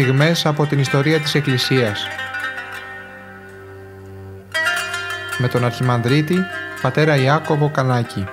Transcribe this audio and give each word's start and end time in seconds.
στιγμές 0.00 0.46
από 0.46 0.66
την 0.66 0.78
ιστορία 0.78 1.20
της 1.20 1.34
Εκκλησίας. 1.34 2.06
Με 5.38 5.48
τον 5.48 5.64
Αρχιμανδρίτη, 5.64 6.36
πατέρα 6.82 7.16
Ιάκωβο 7.16 7.70
Κανάκη. 7.70 8.24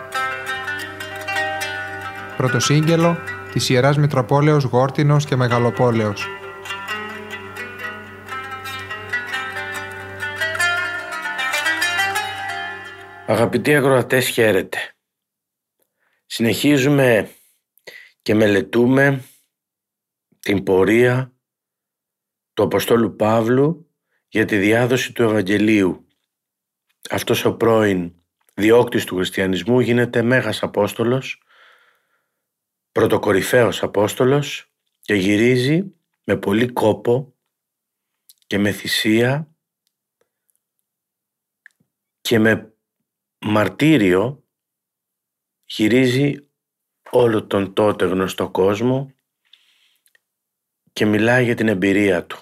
Πρωτοσύγγελο 2.38 3.18
της 3.52 3.70
Ιεράς 3.70 3.98
Μητροπόλεως 3.98 4.64
Γόρτινος 4.64 5.26
και 5.26 5.36
Μεγαλοπόλεως. 5.36 6.28
Αγαπητοί 13.28 13.76
ακροατές 13.76 14.28
χαίρετε. 14.28 14.78
Συνεχίζουμε 16.26 17.30
και 18.22 18.36
μελετούμε 18.36 19.24
την 20.40 20.64
πορεία 20.64 21.33
του 22.54 22.64
Αποστόλου 22.64 23.16
Παύλου 23.16 23.92
για 24.28 24.46
τη 24.46 24.58
διάδοση 24.58 25.14
του 25.14 25.24
Ευαγγελίου. 25.24 26.08
Αυτός 27.10 27.46
ο 27.46 27.56
πρώην 27.56 28.14
διώκτης 28.54 29.06
του 29.06 29.16
χριστιανισμού 29.16 29.80
γίνεται 29.80 30.22
Μέγας 30.22 30.64
Απόστολος, 30.64 31.42
πρωτοκορυφαίος 32.92 33.84
Απόστολος 33.84 34.72
και 35.02 35.14
γυρίζει 35.14 35.94
με 36.24 36.38
πολύ 36.38 36.68
κόπο 36.68 37.36
και 38.48 38.58
με 38.58 38.72
θυσία 38.72 39.48
και 42.22 42.40
με 42.40 42.74
μαρτύριο 43.40 44.44
γυρίζει 45.66 46.50
όλο 47.10 47.46
τον 47.48 47.74
τότε 47.74 48.06
γνωστό 48.06 48.50
κόσμο 48.50 49.13
και 50.94 51.06
μιλάει 51.06 51.44
για 51.44 51.56
την 51.56 51.68
εμπειρία 51.68 52.26
του. 52.26 52.42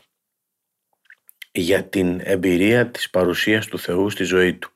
Για 1.52 1.90
την 1.90 2.20
εμπειρία 2.24 2.92
της 2.92 3.10
παρουσίας 3.10 3.66
του 3.66 3.80
Θεού 3.80 4.10
στη 4.10 4.24
ζωή 4.24 4.56
του. 4.58 4.72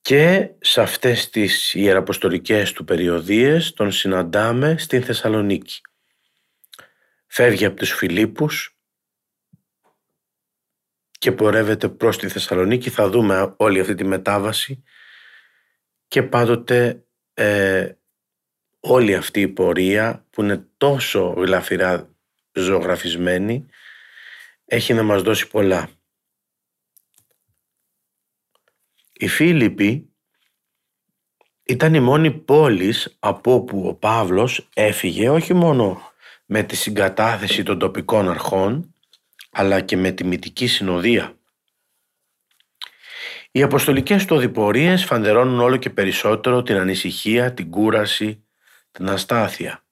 Και 0.00 0.50
σε 0.60 0.80
αυτές 0.80 1.30
τις 1.30 1.74
ιεραποστολικές 1.74 2.72
του 2.72 2.84
περιοδίες 2.84 3.72
τον 3.72 3.92
συναντάμε 3.92 4.78
στην 4.78 5.02
Θεσσαλονίκη. 5.04 5.80
Φεύγει 7.26 7.64
από 7.64 7.76
τους 7.76 7.92
Φιλίππους 7.92 8.78
και 11.10 11.32
πορεύεται 11.32 11.88
προς 11.88 12.18
τη 12.18 12.28
Θεσσαλονίκη. 12.28 12.90
Θα 12.90 13.08
δούμε 13.08 13.54
όλη 13.56 13.80
αυτή 13.80 13.94
τη 13.94 14.04
μετάβαση 14.04 14.82
και 16.08 16.22
πάντοτε 16.22 17.04
ε, 17.34 17.92
όλη 18.88 19.14
αυτή 19.14 19.40
η 19.40 19.48
πορεία 19.48 20.24
που 20.30 20.42
είναι 20.42 20.66
τόσο 20.76 21.34
γλαφυρά 21.36 22.08
ζωγραφισμένη 22.52 23.66
έχει 24.64 24.94
να 24.94 25.02
μας 25.02 25.22
δώσει 25.22 25.48
πολλά. 25.48 25.88
Η 29.12 29.28
Φίλιππη 29.28 30.10
ήταν 31.62 31.94
η 31.94 32.00
μόνη 32.00 32.30
πόλη 32.30 32.94
από 33.18 33.54
όπου 33.54 33.86
ο 33.86 33.94
Παύλος 33.94 34.68
έφυγε 34.74 35.28
όχι 35.28 35.54
μόνο 35.54 36.12
με 36.46 36.62
τη 36.62 36.76
συγκατάθεση 36.76 37.62
των 37.62 37.78
τοπικών 37.78 38.28
αρχών 38.28 38.94
αλλά 39.50 39.80
και 39.80 39.96
με 39.96 40.10
τη 40.10 40.24
μυτική 40.24 40.66
συνοδεία. 40.66 41.38
Οι 43.50 43.62
αποστολικές 43.62 44.24
του 44.24 44.36
οδηπορίες 44.36 45.04
φαντερώνουν 45.04 45.60
όλο 45.60 45.76
και 45.76 45.90
περισσότερο 45.90 46.62
την 46.62 46.76
ανησυχία, 46.76 47.54
την 47.54 47.70
κούραση, 47.70 48.45
την 48.96 49.08
αστάθεια. 49.08 49.84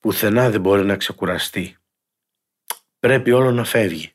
Πουθενά 0.00 0.50
δεν 0.50 0.60
μπορεί 0.60 0.84
να 0.84 0.96
ξεκουραστεί. 0.96 1.76
Πρέπει 2.98 3.32
όλο 3.32 3.50
να 3.50 3.64
φεύγει. 3.64 4.12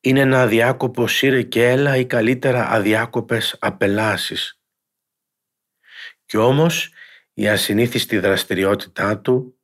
Είναι 0.00 0.20
ένα 0.20 0.42
αδιάκοπο 0.42 1.06
σύρε 1.06 1.42
και 1.42 1.68
έλα 1.68 1.96
ή 1.96 2.06
καλύτερα 2.06 2.68
αδιάκοπες 2.68 3.56
απελάσεις. 3.60 4.60
Κι 6.24 6.36
όμως 6.36 6.92
η 7.32 7.48
ασυνήθιστη 7.48 8.18
δραστηριότητά 8.18 9.18
του, 9.18 9.58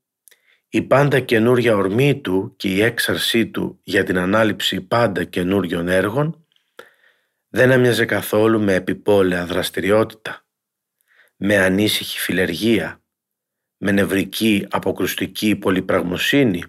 η 0.68 0.82
πάντα 0.82 1.20
καινούρια 1.20 1.76
ορμή 1.76 2.20
του 2.20 2.54
και 2.56 2.68
η 2.68 2.82
έξαρσή 2.82 3.46
του 3.46 3.80
για 3.82 4.04
την 4.04 4.18
ανάληψη 4.18 4.80
πάντα 4.80 5.24
καινούριων 5.24 5.88
έργων 5.88 6.46
δεν 7.48 7.70
έμοιαζε 7.70 8.04
καθόλου 8.04 8.60
με 8.60 8.74
επιπόλαια 8.74 9.46
δραστηριότητα 9.46 10.47
με 11.40 11.56
ανήσυχη 11.56 12.18
φιλεργία, 12.18 13.02
με 13.76 13.92
νευρική 13.92 14.66
αποκρουστική 14.70 15.56
πολυπραγμοσύνη 15.56 16.64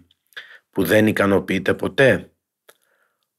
που 0.69 0.83
δεν 0.83 1.07
ικανοποιείται 1.07 1.73
ποτέ, 1.73 2.33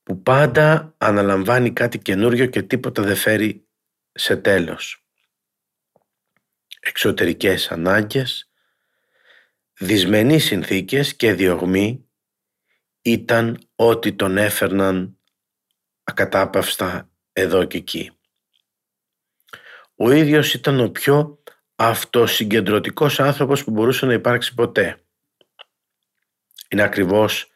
που 0.03 0.23
πάντα 0.23 0.95
αναλαμβάνει 0.99 1.73
κάτι 1.73 1.99
καινούριο 1.99 2.47
και 2.47 2.63
τίποτα 2.63 3.03
δεν 3.03 3.17
φέρει 3.17 3.69
σε 4.13 4.37
τέλος. 4.37 5.05
Εξωτερικές 6.81 7.71
ανάγκες, 7.71 8.51
δυσμενείς 9.79 10.45
συνθήκες 10.45 11.17
και 11.17 11.33
διωγμοί 11.33 12.09
ήταν 13.03 13.69
ό,τι 13.75 14.13
τον 14.13 14.37
έφερναν 14.37 15.19
ακατάπαυστα 16.03 17.11
εδώ 17.33 17.65
και 17.65 17.77
εκεί. 17.77 18.20
Ο 20.03 20.11
ίδιος 20.11 20.55
ήταν 20.55 20.81
ο 20.81 20.89
πιο 20.89 21.43
αυτοσυγκεντρωτικός 21.77 23.21
άνθρωπος 23.21 23.65
που 23.65 23.71
μπορούσε 23.71 24.07
να 24.07 24.13
υπάρξει 24.13 24.55
ποτέ. 24.55 25.01
Είναι 26.69 26.83
ακριβώς 26.83 27.51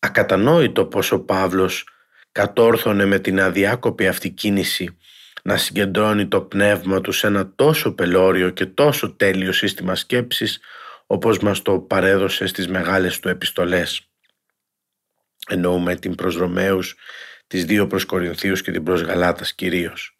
ακατανόητο 0.00 0.86
πως 0.86 1.12
ο 1.12 1.20
Παύλος 1.20 1.88
κατόρθωνε 2.32 3.04
με 3.04 3.18
την 3.18 3.40
αδιάκοπη 3.40 4.06
αυτή 4.06 4.30
κίνηση 4.30 4.96
να 5.42 5.56
συγκεντρώνει 5.56 6.28
το 6.28 6.40
πνεύμα 6.40 7.00
του 7.00 7.12
σε 7.12 7.26
ένα 7.26 7.52
τόσο 7.54 7.92
πελώριο 7.92 8.50
και 8.50 8.66
τόσο 8.66 9.12
τέλειο 9.12 9.52
σύστημα 9.52 9.94
σκέψης 9.94 10.60
όπως 11.06 11.38
μας 11.38 11.62
το 11.62 11.80
παρέδωσε 11.80 12.46
στις 12.46 12.68
μεγάλες 12.68 13.20
του 13.20 13.28
επιστολές. 13.28 14.10
Εννοούμε 15.48 15.96
την 15.96 16.14
προς 16.14 16.36
Ρωμαίους, 16.36 16.96
τις 17.46 17.64
δύο 17.64 17.86
προς 17.86 18.04
Κορινθίους 18.04 18.62
και 18.62 18.70
την 18.70 18.82
προς 18.82 19.00
Γαλάτας 19.00 19.54
κυρίως. 19.54 20.15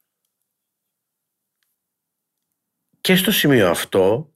Και 3.07 3.17
στο 3.17 3.31
σημείο 3.31 3.71
αυτό 3.71 4.35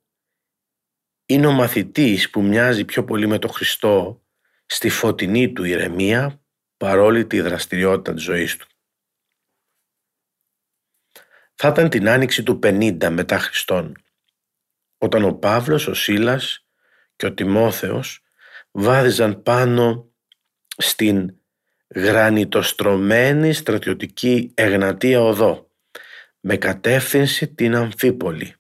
είναι 1.27 1.47
ο 1.47 1.53
μαθητής 1.53 2.31
που 2.31 2.43
μοιάζει 2.43 2.85
πιο 2.85 3.05
πολύ 3.05 3.27
με 3.27 3.39
τον 3.39 3.51
Χριστό 3.51 4.23
στη 4.67 4.89
φωτεινή 4.89 5.53
του 5.53 5.65
ηρεμία 5.65 6.43
παρόλη 6.77 7.27
τη 7.27 7.41
δραστηριότητα 7.41 8.15
της 8.15 8.23
ζωής 8.23 8.57
του. 8.57 8.67
Θα 11.55 11.69
ήταν 11.69 11.89
την 11.89 12.09
άνοιξη 12.09 12.43
του 12.43 12.59
50 12.63 13.09
μετά 13.11 13.39
Χριστόν, 13.39 13.97
όταν 14.99 15.25
ο 15.25 15.33
Παύλος, 15.33 15.87
ο 15.87 15.95
Σίλας 15.95 16.67
και 17.17 17.27
ο 17.27 17.35
Τιμόθεος 17.35 18.23
βάδιζαν 18.71 19.43
πάνω 19.43 20.13
στην 20.77 21.35
γρανιτοστρωμένη 21.95 23.53
στρατιωτική 23.53 24.53
Εγνατία 24.55 25.21
Οδό 25.21 25.71
με 26.41 26.57
κατεύθυνση 26.57 27.55
την 27.55 27.75
Αμφίπολη 27.75 28.55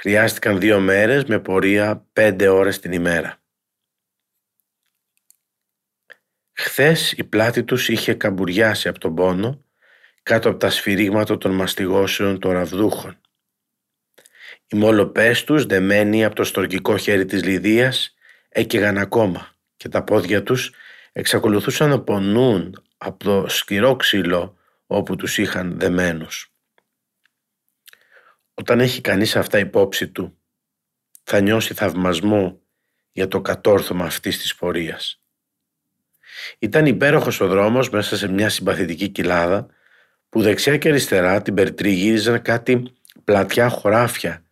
Χρειάστηκαν 0.00 0.60
δύο 0.60 0.80
μέρες 0.80 1.24
με 1.24 1.40
πορεία 1.40 2.06
πέντε 2.12 2.48
ώρες 2.48 2.80
την 2.80 2.92
ημέρα. 2.92 3.42
Χθες 6.52 7.12
η 7.12 7.24
πλάτη 7.24 7.64
τους 7.64 7.88
είχε 7.88 8.14
καμπουριάσει 8.14 8.88
από 8.88 8.98
τον 8.98 9.14
πόνο 9.14 9.64
κάτω 10.22 10.48
από 10.48 10.58
τα 10.58 10.70
σφυρίγματα 10.70 11.38
των 11.38 11.50
μαστιγώσεων 11.50 12.38
των 12.38 12.50
ραβδούχων. 12.50 13.20
Οι 14.66 14.76
μολοπές 14.76 15.44
τους 15.44 15.66
δεμένοι 15.66 16.24
από 16.24 16.34
το 16.34 16.44
στοργικό 16.44 16.96
χέρι 16.96 17.24
της 17.24 17.44
Λιδίας 17.44 18.14
έκαιγαν 18.48 18.98
ακόμα 18.98 19.54
και 19.76 19.88
τα 19.88 20.04
πόδια 20.04 20.42
τους 20.42 20.74
εξακολουθούσαν 21.12 21.88
να 21.88 22.00
πονούν 22.00 22.84
από 22.96 23.24
το 23.24 23.48
σκληρό 23.48 23.96
ξύλο 23.96 24.56
όπου 24.86 25.16
τους 25.16 25.38
είχαν 25.38 25.78
δεμένους. 25.78 26.49
Όταν 28.60 28.80
έχει 28.80 29.00
κανείς 29.00 29.36
αυτά 29.36 29.58
υπόψη 29.58 30.08
του, 30.08 30.38
θα 31.22 31.40
νιώσει 31.40 31.74
θαυμασμό 31.74 32.60
για 33.12 33.28
το 33.28 33.40
κατόρθωμα 33.40 34.04
αυτής 34.04 34.38
της 34.38 34.54
πορείας. 34.54 35.20
Ήταν 36.58 36.86
υπέροχος 36.86 37.40
ο 37.40 37.48
δρόμος 37.48 37.90
μέσα 37.90 38.16
σε 38.16 38.28
μια 38.28 38.48
συμπαθητική 38.48 39.08
κοιλάδα 39.08 39.66
που 40.28 40.42
δεξιά 40.42 40.76
και 40.76 40.88
αριστερά 40.88 41.42
την 41.42 41.54
περιτριγύριζαν 41.54 42.42
κάτι 42.42 42.92
πλατιά 43.24 43.68
χωράφια 43.68 44.44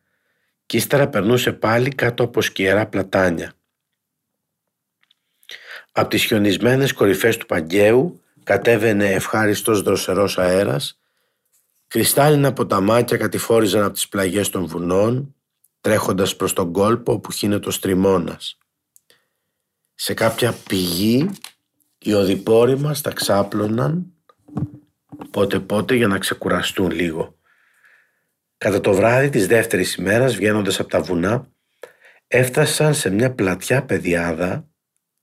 και 0.66 0.76
ύστερα 0.76 1.08
περνούσε 1.08 1.52
πάλι 1.52 1.90
κάτω 1.90 2.22
από 2.22 2.42
σκιερά 2.42 2.86
πλατάνια. 2.86 3.52
Από 5.92 6.08
τις 6.08 6.24
χιονισμένες 6.24 6.92
κορυφές 6.92 7.36
του 7.36 7.46
Παγκαίου 7.46 8.22
κατέβαινε 8.44 9.12
ευχάριστος 9.12 9.82
δροσερός 9.82 10.38
αέρας 10.38 10.98
Κρυστάλλινα 11.88 12.52
ποταμάκια 12.52 13.16
κατηφόριζαν 13.16 13.82
από 13.82 13.92
τις 13.92 14.08
πλαγιές 14.08 14.50
των 14.50 14.66
βουνών 14.66 15.34
τρέχοντας 15.80 16.36
προς 16.36 16.52
τον 16.52 16.72
κόλπο 16.72 17.20
που 17.20 17.32
χύνεται 17.32 17.68
ο 17.68 17.70
στριμώνας. 17.70 18.58
Σε 19.94 20.14
κάποια 20.14 20.54
πηγή 20.68 21.30
οι 21.98 22.12
οδηπόροι 22.12 22.78
μας 22.78 23.00
τα 23.00 23.10
ξάπλωναν 23.10 24.12
πότε 25.30 25.60
πότε 25.60 25.94
για 25.94 26.06
να 26.06 26.18
ξεκουραστούν 26.18 26.90
λίγο. 26.90 27.36
Κατά 28.58 28.80
το 28.80 28.94
βράδυ 28.94 29.28
της 29.28 29.46
δεύτερης 29.46 29.94
ημέρας 29.94 30.36
βγαίνοντας 30.36 30.80
από 30.80 30.88
τα 30.88 31.00
βουνά 31.00 31.48
έφτασαν 32.26 32.94
σε 32.94 33.10
μια 33.10 33.34
πλατιά 33.34 33.84
πεδιάδα 33.84 34.68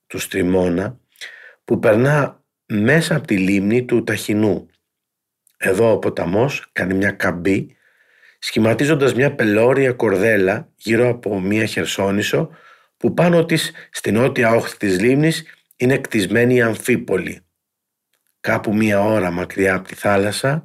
του 0.08 0.20
Στριμώνα 0.20 1.00
που 1.64 1.80
περνά 1.80 2.44
μέσα 2.66 3.16
από 3.16 3.28
τη 3.28 3.38
λίμνη 3.38 3.86
του 3.86 4.04
Ταχινού. 4.04 4.68
Εδώ 5.68 5.92
ο 5.92 6.00
ποταμός 6.00 6.70
κάνει 6.72 6.94
μια 6.94 7.12
καμπή 7.12 7.76
σχηματίζοντας 8.40 9.14
μια 9.14 9.36
πελώρια 9.36 9.94
κορδέλα 9.94 10.70
γύρω 10.76 11.10
από 11.10 11.40
μια 11.40 11.66
χερσόνησο 11.66 12.50
που 12.98 13.14
πάνω 13.14 13.46
της 13.46 13.72
στη 13.92 14.12
νότια 14.12 14.52
όχθη 14.52 14.78
της 14.78 15.00
λίμνης 15.00 15.44
είναι 15.76 15.98
κτισμένη 15.98 16.56
η 16.56 16.62
Αμφίπολη. 16.62 17.46
Κάπου 18.40 18.76
μία 18.76 19.02
ώρα 19.02 19.32
μακριά 19.32 19.76
από 19.76 19.88
τη 19.88 19.96
θάλασσα, 19.96 20.64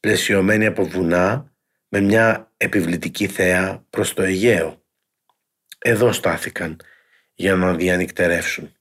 πλαισιωμένη 0.00 0.66
από 0.66 0.84
βουνά, 0.84 1.52
με 1.88 2.00
μια 2.00 2.52
επιβλητική 2.56 3.26
θέα 3.26 3.84
προς 3.90 4.14
το 4.14 4.22
Αιγαίο. 4.22 4.82
Εδώ 5.78 6.12
στάθηκαν 6.12 6.76
για 7.34 7.54
να 7.56 7.74
διανυκτερεύσουν. 7.74 8.75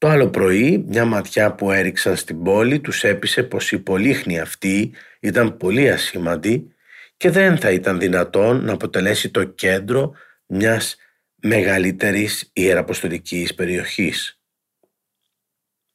Το 0.00 0.08
άλλο 0.08 0.30
πρωί 0.30 0.84
μια 0.88 1.04
ματιά 1.04 1.54
που 1.54 1.70
έριξαν 1.70 2.16
στην 2.16 2.42
πόλη 2.42 2.80
τους 2.80 3.04
έπεισε 3.04 3.42
πως 3.42 3.72
η 3.72 3.78
πολύχνη 3.78 4.40
αυτή 4.40 4.92
ήταν 5.20 5.56
πολύ 5.56 5.90
ασήμαντη 5.90 6.74
και 7.16 7.30
δεν 7.30 7.58
θα 7.58 7.70
ήταν 7.70 7.98
δυνατόν 7.98 8.64
να 8.64 8.72
αποτελέσει 8.72 9.30
το 9.30 9.44
κέντρο 9.44 10.14
μιας 10.46 10.96
μεγαλύτερης 11.34 12.50
ιεραποστολικής 12.52 13.54
περιοχής. 13.54 14.40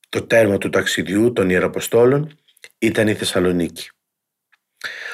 Το 0.09 0.21
τέρμα 0.21 0.57
του 0.57 0.69
ταξιδιού 0.69 1.33
των 1.33 1.49
Ιεραποστόλων 1.49 2.37
ήταν 2.77 3.07
η 3.07 3.13
Θεσσαλονίκη. 3.13 3.89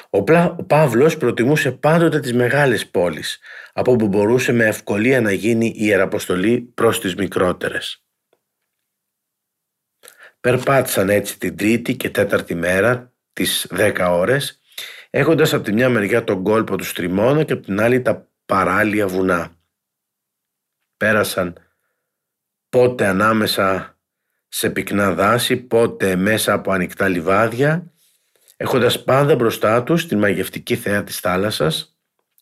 Ο, 0.09 0.23
Πλα... 0.23 0.55
ο 0.59 0.63
Παύλος 0.63 1.17
προτιμούσε 1.17 1.71
πάντοτε 1.71 2.19
τις 2.19 2.33
μεγάλες 2.33 2.87
πόλεις, 2.87 3.39
από 3.73 3.91
όπου 3.91 4.07
μπορούσε 4.07 4.51
με 4.51 4.65
ευκολία 4.65 5.21
να 5.21 5.31
γίνει 5.31 5.65
η 5.65 5.73
Ιεραποστολή 5.75 6.61
προς 6.61 6.99
τις 6.99 7.15
μικρότερες. 7.15 8.03
Περπάτησαν 10.41 11.09
έτσι 11.09 11.39
την 11.39 11.57
τρίτη 11.57 11.95
και 11.95 12.09
τέταρτη 12.09 12.55
μέρα, 12.55 13.13
τις 13.33 13.67
δέκα 13.69 14.11
ώρες, 14.11 14.59
έχοντας 15.09 15.53
από 15.53 15.63
τη 15.63 15.73
μια 15.73 15.89
μεριά 15.89 16.23
τον 16.23 16.43
κόλπο 16.43 16.75
του 16.75 16.83
Στριμώνα 16.83 17.43
και 17.43 17.53
από 17.53 17.61
την 17.61 17.81
άλλη 17.81 18.01
τα 18.01 18.27
παράλια 18.45 19.07
βουνά. 19.07 19.55
Πέρασαν 20.97 21.57
πότε 22.69 23.05
ανάμεσα 23.05 23.97
σε 24.47 24.69
πυκνά 24.69 25.13
δάση, 25.13 25.57
πότε 25.57 26.15
μέσα 26.15 26.53
από 26.53 26.71
ανοιχτά 26.71 27.07
λιβάδια, 27.07 27.91
έχοντας 28.57 29.03
πάντα 29.03 29.35
μπροστά 29.35 29.83
τους 29.83 30.07
την 30.07 30.17
μαγευτική 30.17 30.75
θέα 30.75 31.03
της 31.03 31.19
θάλασσας, 31.19 31.97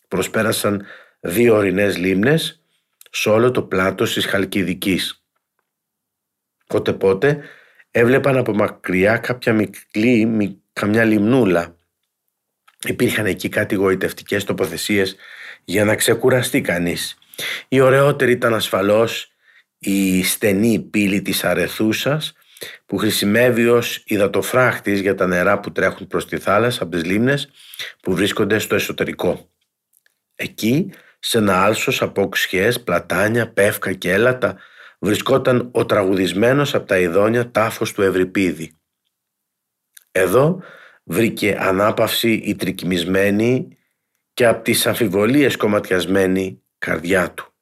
προσπέρασαν 0.07 0.85
δύο 1.19 1.55
ορεινές 1.55 1.97
λίμνες 1.97 2.63
σε 3.11 3.29
όλο 3.29 3.51
το 3.51 3.63
πλάτος 3.63 4.13
της 4.13 4.25
Χαλκιδικής. 4.25 5.23
Πότε 6.65 6.93
πότε 6.93 7.43
έβλεπαν 7.91 8.37
από 8.37 8.53
μακριά 8.53 9.17
κάποια 9.17 9.53
μικρή, 9.53 10.57
καμιά 10.73 11.03
λιμνούλα. 11.03 11.77
Υπήρχαν 12.85 13.25
εκεί 13.25 13.49
κάτι 13.49 13.75
γοητευτικές 13.75 14.43
τοποθεσίες 14.43 15.15
για 15.63 15.85
να 15.85 15.95
ξεκουραστεί 15.95 16.61
κανείς. 16.61 17.17
Η 17.67 17.79
ωραιότερη 17.79 18.31
ήταν 18.31 18.53
ασφαλώς 18.53 19.31
η 19.79 20.23
στενή 20.23 20.79
πύλη 20.79 21.21
της 21.21 21.43
Αρεθούσας 21.43 22.33
που 22.85 22.97
χρησιμεύει 22.97 23.67
ως 23.67 24.03
υδατοφράχτης 24.05 24.99
για 24.99 25.15
τα 25.15 25.27
νερά 25.27 25.59
που 25.59 25.71
τρέχουν 25.71 26.07
προς 26.07 26.27
τη 26.27 26.37
θάλασσα 26.37 26.83
από 26.83 26.91
τις 26.91 27.05
λίμνες 27.05 27.49
που 28.01 28.13
βρίσκονται 28.13 28.59
στο 28.59 28.75
εσωτερικό. 28.75 29.49
Εκεί, 30.35 30.91
σε 31.19 31.37
ένα 31.37 31.63
άλσος 31.63 32.01
από 32.01 32.21
οξιές, 32.21 32.81
πλατάνια, 32.81 33.49
πεύκα 33.49 33.93
και 33.93 34.11
έλατα, 34.11 34.57
βρισκόταν 34.99 35.69
ο 35.71 35.85
τραγουδισμένος 35.85 36.75
από 36.75 36.87
τα 36.87 36.99
ειδόνια 36.99 37.51
τάφος 37.51 37.93
του 37.93 38.01
Ευρυπίδη. 38.01 38.79
Εδώ 40.11 40.61
βρήκε 41.03 41.57
ανάπαυση 41.59 42.31
η 42.33 42.55
τρικυμισμένη 42.55 43.77
και 44.33 44.45
από 44.45 44.63
τις 44.63 44.87
αμφιβολίες 44.87 45.55
κομματιασμένη 45.55 46.63
καρδιά 46.77 47.31
του. 47.33 47.53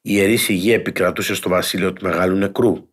Η 0.00 0.10
ιερή 0.14 0.36
σιγή 0.36 0.72
επικρατούσε 0.72 1.34
στο 1.34 1.48
βασίλειο 1.48 1.92
του 1.92 2.04
Μεγάλου 2.04 2.36
Νεκρού. 2.36 2.88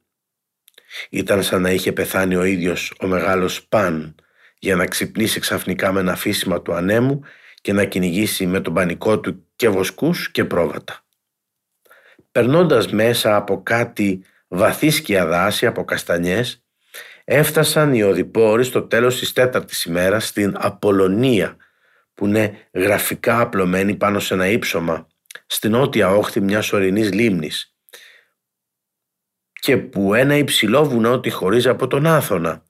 Ήταν 1.10 1.44
σαν 1.44 1.62
να 1.62 1.72
είχε 1.72 1.92
πεθάνει 1.92 2.36
ο 2.36 2.44
ίδιος 2.44 2.94
ο 3.00 3.08
μεγάλος 3.08 3.68
Παν 3.68 4.16
για 4.60 4.76
να 4.76 4.86
ξυπνήσει 4.86 5.40
ξαφνικά 5.40 5.92
με 5.92 6.00
ένα 6.00 6.16
φύσιμα 6.16 6.62
του 6.62 6.74
ανέμου 6.74 7.22
και 7.62 7.74
να 7.74 7.86
κυνηγήσει 7.86 8.46
με 8.46 8.62
τον 8.62 8.74
πανικό 8.74 9.20
του 9.20 9.48
και 9.56 9.70
βοσκούς 9.70 10.32
και 10.32 10.46
πρόβατα. 10.46 11.05
Περνώντας 12.36 12.88
μέσα 12.92 13.36
από 13.36 13.64
κάτι 13.64 14.24
βαθύ 14.48 14.90
σκιαδάση 14.90 15.66
από 15.66 15.86
καστανιές, 15.86 16.64
έφτασαν 17.24 17.94
οι 17.94 18.04
οδηπόροι 18.04 18.64
στο 18.64 18.82
τέλος 18.82 19.20
της 19.20 19.34
τέταρτης 19.34 19.84
ημέρας 19.84 20.28
στην 20.28 20.56
Απολωνία, 20.58 21.58
που 22.14 22.26
είναι 22.26 22.68
γραφικά 22.74 23.40
απλωμένη 23.40 23.96
πάνω 23.96 24.20
σε 24.20 24.34
ένα 24.34 24.48
ύψωμα, 24.48 25.08
στην 25.46 25.72
νότια 25.72 26.10
όχθη 26.10 26.42
μιας 26.42 26.74
ορεινής 26.74 27.14
λίμνης 27.14 27.76
και 29.52 29.78
που 29.78 30.14
ένα 30.14 30.36
υψηλό 30.36 30.86
βουνό 30.86 31.20
τη 31.20 31.30
χωρίζει 31.30 31.70
από 31.70 31.88
τον 31.88 32.06
Άθωνα, 32.06 32.64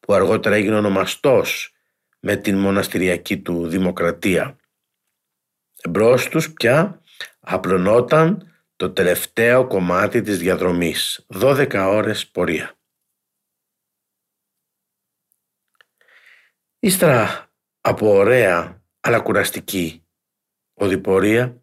που 0.00 0.14
αργότερα 0.14 0.54
έγινε 0.54 0.76
ονομαστός 0.76 1.74
με 2.20 2.36
την 2.36 2.58
μοναστηριακή 2.58 3.38
του 3.38 3.68
δημοκρατία. 3.68 4.56
Εμπρός 5.82 6.28
τους 6.28 6.52
πια 6.52 7.00
απλωνόταν 7.40 8.48
το 8.76 8.90
τελευταίο 8.90 9.66
κομμάτι 9.66 10.22
της 10.22 10.38
διαδρομής, 10.38 11.26
12 11.26 11.86
ώρες 11.88 12.26
πορεία. 12.26 12.78
Ύστερα 16.78 17.50
από 17.80 18.08
ωραία 18.08 18.82
αλλά 19.00 19.20
κουραστική 19.20 20.06
οδηπορία, 20.74 21.62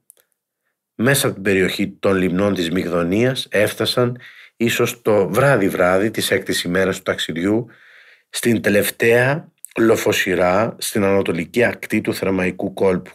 μέσα 0.95 1.25
από 1.25 1.35
την 1.35 1.43
περιοχή 1.43 1.89
των 1.89 2.15
λιμνών 2.15 2.53
της 2.53 2.71
Μυγδονίας 2.71 3.47
έφτασαν 3.51 4.21
ίσως 4.55 5.01
το 5.01 5.29
βράδυ-βράδυ 5.29 6.11
της 6.11 6.31
έκτης 6.31 6.63
ημέρας 6.63 6.97
του 6.97 7.03
ταξιδιού 7.03 7.67
στην 8.29 8.61
τελευταία 8.61 9.51
λοφοσυρά 9.77 10.75
στην 10.79 11.03
ανατολική 11.03 11.63
ακτή 11.63 12.01
του 12.01 12.13
Θερμαϊκού 12.13 12.73
κόλπου. 12.73 13.11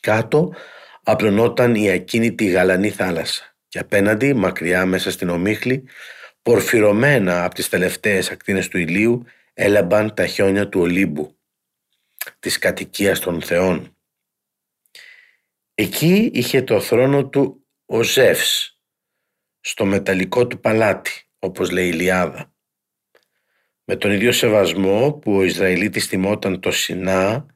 Κάτω 0.00 0.54
απλωνόταν 1.02 1.74
η 1.74 1.90
ακίνητη 1.90 2.44
γαλανή 2.46 2.90
θάλασσα 2.90 3.56
και 3.68 3.78
απέναντι, 3.78 4.34
μακριά 4.34 4.86
μέσα 4.86 5.10
στην 5.10 5.28
ομίχλη, 5.28 5.88
πορφυρωμένα 6.42 7.44
από 7.44 7.54
τις 7.54 7.68
τελευταίες 7.68 8.30
ακτίνες 8.30 8.68
του 8.68 8.78
ηλίου, 8.78 9.24
έλαμπαν 9.54 10.14
τα 10.14 10.26
χιόνια 10.26 10.68
του 10.68 10.80
Ολύμπου, 10.80 11.38
της 12.38 12.58
κατοικίας 12.58 13.20
των 13.20 13.42
θεών. 13.42 13.96
Εκεί 15.74 16.30
είχε 16.34 16.62
το 16.62 16.80
θρόνο 16.80 17.28
του 17.28 17.66
ο 17.86 18.02
Ζεύς, 18.02 18.80
στο 19.60 19.84
μεταλλικό 19.84 20.46
του 20.46 20.60
παλάτι, 20.60 21.10
όπως 21.38 21.70
λέει 21.70 21.86
η 21.86 21.90
Ιλιάδα. 21.92 22.54
Με 23.84 23.96
τον 23.96 24.10
ίδιο 24.10 24.32
σεβασμό 24.32 25.12
που 25.12 25.36
ο 25.36 25.42
Ισραηλίτης 25.42 26.08
τιμόταν 26.08 26.60
το 26.60 26.70
Σινά 26.70 27.46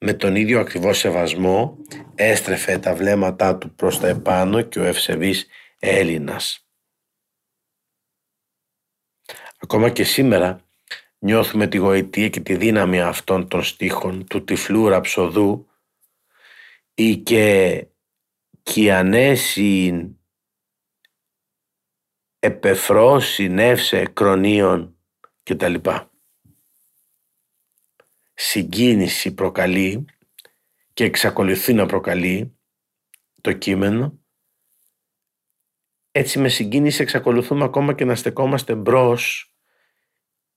με 0.00 0.12
τον 0.12 0.36
ίδιο 0.36 0.60
ακριβώς 0.60 0.98
σεβασμό 0.98 1.78
έστρεφε 2.14 2.78
τα 2.78 2.94
βλέμματά 2.94 3.58
του 3.58 3.74
προς 3.74 3.98
τα 3.98 4.08
επάνω 4.08 4.62
και 4.62 4.78
ο 4.78 4.84
ευσεβής 4.84 5.46
Έλληνας. 5.78 6.68
Ακόμα 9.58 9.90
και 9.90 10.04
σήμερα 10.04 10.60
νιώθουμε 11.18 11.66
τη 11.66 11.76
γοητεία 11.76 12.28
και 12.28 12.40
τη 12.40 12.56
δύναμη 12.56 13.00
αυτών 13.00 13.48
των 13.48 13.62
στίχων 13.62 14.26
του 14.26 14.44
τυφλού 14.44 14.88
ραψοδού 14.88 15.68
ή 16.94 17.16
και 17.16 17.86
«Κιανέσιν 18.62 20.16
επεφρώσει 22.38 23.48
νεύσε 23.48 24.04
κρονίων» 24.04 24.98
κτλ 25.42 25.74
συγκίνηση 28.42 29.34
προκαλεί 29.34 30.04
και 30.92 31.04
εξακολουθεί 31.04 31.72
να 31.72 31.86
προκαλεί 31.86 32.56
το 33.40 33.52
κείμενο, 33.52 34.18
έτσι 36.10 36.38
με 36.38 36.48
συγκίνηση 36.48 37.02
εξακολουθούμε 37.02 37.64
ακόμα 37.64 37.94
και 37.94 38.04
να 38.04 38.14
στεκόμαστε 38.14 38.74
μπρος 38.74 39.54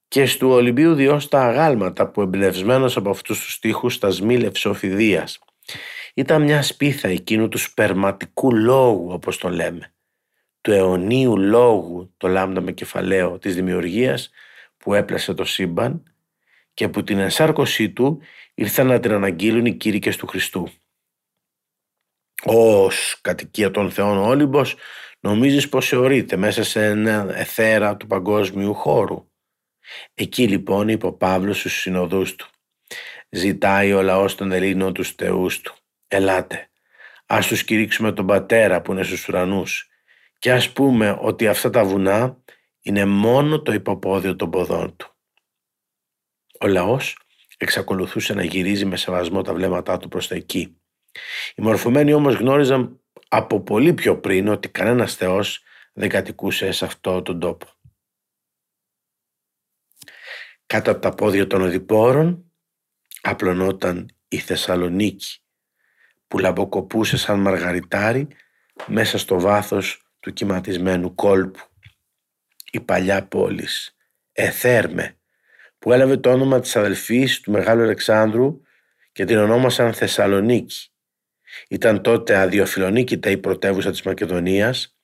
και 0.07 0.25
στου 0.25 0.49
Ολυμπίου 0.49 0.93
διός 0.93 1.27
τα 1.27 1.41
αγάλματα 1.41 2.11
που 2.11 2.21
εμπνευσμένος 2.21 2.97
από 2.97 3.09
αυτούς 3.09 3.39
τους 3.39 3.53
στίχους 3.53 3.99
τα 3.99 4.09
σμήλευσε 4.09 4.69
ο 4.69 4.73
Φιδίας. 4.73 5.39
Ήταν 6.13 6.41
μια 6.41 6.61
σπίθα 6.61 7.07
εκείνου 7.07 7.47
του 7.47 7.57
σπερματικού 7.57 8.55
λόγου 8.55 9.11
όπως 9.11 9.37
το 9.37 9.49
λέμε, 9.49 9.93
του 10.61 10.71
αιωνίου 10.71 11.37
λόγου, 11.37 12.13
το 12.17 12.27
λάμδα 12.27 12.61
με 12.61 12.71
κεφαλαίο 12.71 13.39
της 13.39 13.55
δημιουργίας 13.55 14.29
που 14.77 14.93
έπλασε 14.93 15.33
το 15.33 15.43
σύμπαν 15.43 16.12
και 16.73 16.89
που 16.89 17.03
την 17.03 17.19
ενσάρκωσή 17.19 17.89
του 17.91 18.21
ήρθαν 18.53 18.87
να 18.87 18.99
την 18.99 19.11
αναγγείλουν 19.11 19.65
οι 19.65 19.75
κήρυκες 19.75 20.17
του 20.17 20.27
Χριστού. 20.27 20.69
Ως 22.43 23.19
κατοικία 23.21 23.71
των 23.71 23.91
Θεών 23.91 24.17
ο 24.17 24.27
Όλυμπος 24.27 24.75
νομίζεις 25.19 25.69
πως 25.69 25.87
θεωρείται 25.87 26.35
μέσα 26.35 26.63
σε 26.63 26.85
ένα 26.85 27.37
εθέρα 27.37 27.97
του 27.97 28.07
παγκόσμιου 28.07 28.73
χώρου. 28.73 29.31
Εκεί 30.13 30.47
λοιπόν 30.47 30.87
είπε 30.87 31.05
ο 31.05 31.13
Παύλος 31.13 31.59
στους 31.59 31.79
συνοδούς 31.79 32.35
του. 32.35 32.47
Ζητάει 33.29 33.93
ο 33.93 34.01
λαός 34.01 34.35
των 34.35 34.51
Ελλήνων 34.51 34.93
τους 34.93 35.11
θεούς 35.11 35.61
του. 35.61 35.75
Ελάτε, 36.07 36.69
ας 37.25 37.47
τους 37.47 37.63
κηρύξουμε 37.63 38.11
τον 38.11 38.25
Πατέρα 38.25 38.81
που 38.81 38.91
είναι 38.91 39.03
στους 39.03 39.27
ουρανούς 39.27 39.89
και 40.39 40.51
ας 40.51 40.71
πούμε 40.71 41.17
ότι 41.21 41.47
αυτά 41.47 41.69
τα 41.69 41.85
βουνά 41.85 42.43
είναι 42.81 43.05
μόνο 43.05 43.61
το 43.61 43.73
υποπόδιο 43.73 44.35
των 44.35 44.49
ποδών 44.49 44.95
του. 44.95 45.12
Ο 46.63 46.67
λαός 46.67 47.17
εξακολουθούσε 47.57 48.33
να 48.33 48.43
γυρίζει 48.43 48.85
με 48.85 48.97
σεβασμό 48.97 49.41
τα 49.41 49.53
βλέμματά 49.53 49.97
του 49.97 50.07
προς 50.07 50.27
τα 50.27 50.35
εκεί. 50.35 50.81
Οι 51.55 51.61
μορφωμένοι 51.61 52.13
όμως 52.13 52.35
γνώριζαν 52.35 53.01
από 53.27 53.61
πολύ 53.61 53.93
πιο 53.93 54.19
πριν 54.19 54.47
ότι 54.47 54.69
κανένας 54.69 55.15
Θεός 55.15 55.63
δεν 55.93 56.09
κατοικούσε 56.09 56.71
σε 56.71 56.85
αυτό 56.85 57.21
τον 57.21 57.39
τόπο. 57.39 57.67
Κάτω 60.65 60.91
από 60.91 60.99
τα 60.99 61.09
πόδια 61.09 61.47
των 61.47 61.61
οδηπόρων 61.61 62.51
απλωνόταν 63.21 64.15
η 64.27 64.37
Θεσσαλονίκη 64.37 65.41
που 66.27 66.39
λαμποκοπούσε 66.39 67.17
σαν 67.17 67.39
μαργαριτάρι 67.39 68.27
μέσα 68.85 69.17
στο 69.17 69.39
βάθος 69.39 70.01
του 70.19 70.33
κυματισμένου 70.33 71.15
κόλπου. 71.15 71.59
Η 72.71 72.79
παλιά 72.79 73.27
πόλης, 73.27 73.95
Εθέρμε, 74.31 75.17
που 75.83 75.91
έλαβε 75.91 76.17
το 76.17 76.31
όνομα 76.31 76.59
της 76.59 76.75
αδελφής 76.75 77.39
του 77.39 77.51
Μεγάλου 77.51 77.83
Αλεξάνδρου 77.83 78.61
και 79.11 79.25
την 79.25 79.37
ονόμασαν 79.37 79.93
Θεσσαλονίκη. 79.93 80.89
Ήταν 81.69 82.01
τότε 82.01 82.35
αδιοφιλονίκητα 82.35 83.29
η 83.29 83.37
πρωτεύουσα 83.37 83.91
της 83.91 84.01
Μακεδονίας 84.01 84.97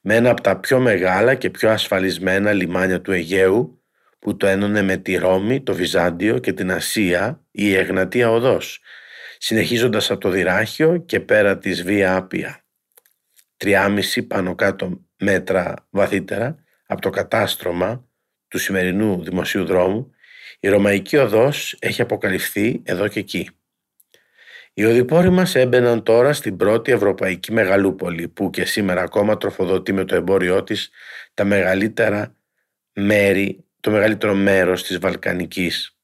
με 0.00 0.14
ένα 0.14 0.30
από 0.30 0.40
τα 0.40 0.56
πιο 0.56 0.78
μεγάλα 0.80 1.34
και 1.34 1.50
πιο 1.50 1.70
ασφαλισμένα 1.70 2.52
λιμάνια 2.52 3.00
του 3.00 3.12
Αιγαίου 3.12 3.82
που 4.18 4.36
το 4.36 4.46
ένωνε 4.46 4.82
με 4.82 4.96
τη 4.96 5.14
Ρώμη, 5.16 5.62
το 5.62 5.74
Βυζάντιο 5.74 6.38
και 6.38 6.52
την 6.52 6.72
Ασία 6.72 7.44
η 7.50 7.74
Εγνατία 7.74 8.30
Οδός 8.30 8.80
συνεχίζοντας 9.38 10.10
από 10.10 10.20
το 10.20 10.28
Δυράχιο 10.28 10.96
και 10.96 11.20
πέρα 11.20 11.58
της 11.58 11.82
Βία 11.82 12.16
Άπια. 12.16 12.64
Τριάμιση 13.56 14.22
πάνω 14.22 14.54
κάτω 14.54 15.00
μέτρα 15.18 15.74
βαθύτερα 15.90 16.64
από 16.86 17.00
το 17.00 17.10
κατάστρωμα 17.10 18.08
του 18.48 18.58
σημερινού 18.58 19.22
δημοσίου 19.22 19.64
δρόμου 19.64 20.12
η 20.64 20.68
Ρωμαϊκή 20.68 21.16
Οδός 21.16 21.76
έχει 21.78 22.02
αποκαλυφθεί 22.02 22.82
εδώ 22.84 23.08
και 23.08 23.18
εκεί. 23.18 23.50
Οι 24.72 24.84
οδηπόροι 24.84 25.30
μας 25.30 25.54
έμπαιναν 25.54 26.02
τώρα 26.02 26.32
στην 26.32 26.56
πρώτη 26.56 26.92
ευρωπαϊκή 26.92 27.52
μεγαλούπολη 27.52 28.28
που 28.28 28.50
και 28.50 28.64
σήμερα 28.64 29.02
ακόμα 29.02 29.36
τροφοδοτεί 29.36 29.92
με 29.92 30.04
το 30.04 30.14
εμπόριό 30.14 30.62
της 30.62 30.90
τα 31.34 31.44
μεγαλύτερα 31.44 32.36
μέρη, 32.92 33.64
το 33.80 33.90
μεγαλύτερο 33.90 34.34
μέρος 34.34 34.82
της 34.82 34.98
Βαλκανικής. 34.98 35.96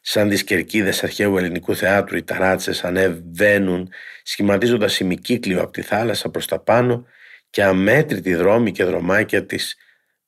Σαν 0.00 0.28
τις 0.28 0.44
κερκίδες 0.44 1.02
αρχαίου 1.02 1.38
ελληνικού 1.38 1.76
θεάτρου 1.76 2.16
οι 2.16 2.22
ταράτσες 2.22 2.84
ανεβαίνουν 2.84 3.92
σχηματίζοντας 4.22 5.00
ημικύκλιο 5.00 5.62
από 5.62 5.70
τη 5.70 5.82
θάλασσα 5.82 6.30
προς 6.30 6.46
τα 6.46 6.58
πάνω 6.58 7.06
και 7.50 7.62
αμέτρητοι 7.62 8.34
δρόμοι 8.34 8.72
και 8.72 8.84
δρομάκια 8.84 9.46
της 9.46 9.76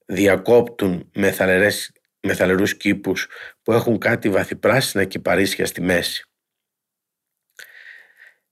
διακόπτουν 0.07 1.11
με 1.15 1.31
θαλερές 1.31 1.91
με 2.21 2.35
θαλερούς 2.35 2.77
κήπους 2.77 3.29
που 3.63 3.73
έχουν 3.73 3.99
κάτι 3.99 4.29
βαθυπράσινα 4.29 5.05
κυπαρίσια 5.05 5.67
στη 5.67 5.81
μέση. 5.81 6.25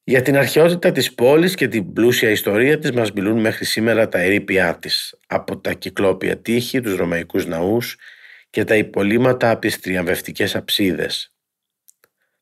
Για 0.06 0.22
την 0.22 0.36
αρχαιότητα 0.36 0.92
της 0.92 1.14
πόλης 1.14 1.54
και 1.54 1.68
την 1.68 1.92
πλούσια 1.92 2.30
ιστορία 2.30 2.78
της 2.78 2.92
μας 2.92 3.12
μιλούν 3.12 3.40
μέχρι 3.40 3.64
σήμερα 3.64 4.08
τα 4.08 4.18
ερήπια 4.18 4.78
της, 4.78 5.18
από 5.26 5.58
τα 5.58 5.72
κυκλόπια 5.72 6.38
τείχη, 6.38 6.80
τους 6.80 6.96
ρωμαϊκούς 6.96 7.46
ναούς 7.46 7.96
και 8.50 8.64
τα 8.64 8.76
υπολείμματα 8.76 9.50
από 9.50 9.60
τις 9.60 9.80
τριαμβευτικές 9.80 10.56
αψίδες. 10.56 11.34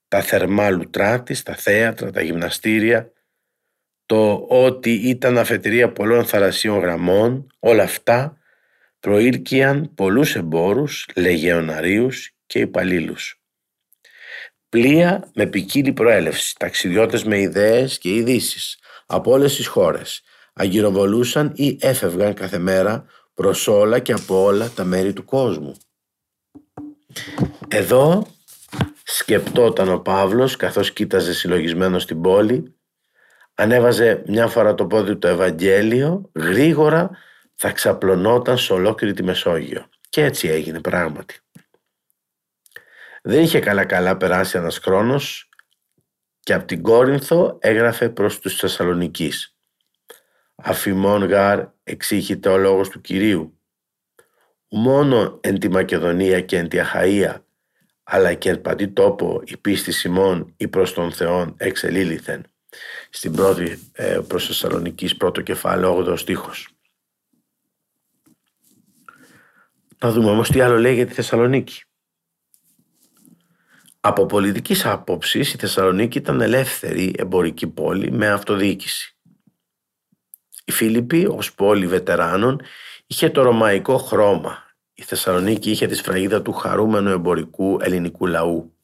Τα 0.09 0.21
θερμά 0.21 0.71
λουτρά 0.71 1.23
της, 1.23 1.43
τα 1.43 1.55
θέατρα, 1.55 2.11
τα 2.11 2.23
γυμναστήρια, 2.23 3.13
το 4.07 4.47
ότι 4.49 4.93
ήταν 4.93 5.39
αφετηρία 5.39 5.93
πολλών 5.93 6.25
θαλασσίων 6.25 6.79
γραμμών, 6.79 7.47
όλα 7.59 7.83
αυτά 7.83 8.42
προήλκιαν 9.03 9.95
πολλούς 9.95 10.35
εμπόρους, 10.35 11.09
λεγεωναρίους 11.17 12.31
και 12.47 12.59
υπαλλήλους. 12.59 13.41
Πλοία 14.69 15.31
με 15.35 15.47
ποικίλη 15.47 15.93
προέλευση, 15.93 16.55
ταξιδιώτες 16.59 17.25
με 17.25 17.39
ιδέες 17.41 17.99
και 17.99 18.15
ειδήσεις 18.15 18.79
από 19.07 19.31
όλες 19.31 19.57
τις 19.57 19.67
χώρες 19.67 20.23
αγυροβολούσαν 20.53 21.53
ή 21.55 21.79
έφευγαν 21.81 22.35
κάθε 22.35 22.59
μέρα 22.59 23.05
προς 23.35 23.69
όλα 23.69 23.99
και 23.99 24.13
από 24.13 24.43
όλα 24.43 24.71
τα 24.71 24.85
μέρη 24.85 25.13
του 25.13 25.25
κόσμου. 25.25 25.77
Εδώ 27.69 28.27
σκεπτόταν 29.03 29.89
ο 29.89 29.99
Παύλος 29.99 30.57
καθώς 30.57 30.93
κοίταζε 30.93 31.35
συλλογισμένο 31.35 31.99
στην 31.99 32.21
πόλη 32.21 32.75
ανέβαζε 33.55 34.23
μια 34.27 34.47
φορά 34.47 34.75
το 34.75 34.87
πόδι 34.87 35.17
του 35.17 35.27
Ευαγγέλιο 35.27 36.31
γρήγορα 36.35 37.11
θα 37.65 37.73
ξαπλωνόταν 37.73 38.59
σε 38.59 38.73
ολόκληρη 38.73 39.15
τη 39.15 39.23
Μεσόγειο. 39.23 39.89
Και 40.09 40.25
έτσι 40.25 40.49
έγινε 40.49 40.81
πράγματι. 40.81 41.41
Δεν 43.23 43.43
είχε 43.43 43.61
καλά 43.61 43.85
καλά 43.85 44.17
περάσει 44.17 44.59
ένας 44.59 44.79
χρόνος 44.79 45.49
και 46.41 46.55
από 46.55 46.65
την 46.65 46.83
Κόρινθο 46.83 47.59
έγραφε 47.61 48.09
προς 48.09 48.39
τους 48.39 48.57
Θεσσαλονικείς. 48.57 49.57
Αφημών 50.55 51.25
γάρ 51.25 51.67
εξήχηται 51.83 52.49
ο 52.49 52.57
λόγος 52.57 52.89
του 52.89 53.01
Κυρίου. 53.01 53.59
Μόνο 54.69 55.39
εν 55.43 55.59
τη 55.59 55.69
Μακεδονία 55.69 56.41
και 56.41 56.57
εν 56.57 56.69
τη 56.69 56.79
Αχαΐα, 56.81 57.37
αλλά 58.03 58.35
και 58.35 58.51
εν 58.51 58.61
παντή 58.61 58.89
τόπο 58.89 59.43
η 59.45 59.57
πίστη 59.57 59.93
Σιμών 59.93 60.55
ή 60.57 60.69
προς 60.69 60.93
τον 60.93 61.13
Θεόν 61.13 61.55
εξελίληθεν. 61.59 62.45
Στην 63.11 63.33
πρώτη 63.33 63.91
ε, 63.93 64.21
προς 64.27 64.47
Θεσσαλονικής 64.47 65.17
πρώτο 65.17 65.41
κεφάλαιο 65.41 65.97
8 65.97 66.19
στίχος. 66.19 66.72
Να 70.03 70.11
δούμε 70.11 70.31
όμως 70.31 70.51
τι 70.51 70.61
άλλο 70.61 70.79
λέει 70.79 70.95
για 70.95 71.07
τη 71.07 71.13
Θεσσαλονίκη. 71.13 71.83
Από 74.01 74.27
πολιτικής 74.27 74.87
άποψης 74.87 75.53
η 75.53 75.57
Θεσσαλονίκη 75.57 76.19
ήταν 76.19 76.41
ελεύθερη 76.41 77.15
εμπορική 77.19 77.67
πόλη 77.67 78.11
με 78.11 78.29
αυτοδιοίκηση. 78.29 79.17
Η 80.65 80.73
Φίλιππη 80.73 81.27
ως 81.27 81.55
πόλη 81.55 81.87
βετεράνων 81.87 82.61
είχε 83.07 83.31
το 83.31 83.43
ρωμαϊκό 83.43 83.99
χρώμα. 83.99 84.65
Η 84.95 85.03
Θεσσαλονίκη 85.03 85.71
είχε 85.71 85.87
τη 85.87 85.95
σφραγίδα 85.95 86.43
του 86.43 86.53
χαρούμενου 86.53 87.11
εμπορικού 87.11 87.79
ελληνικού 87.81 88.27
λαού. 88.27 88.77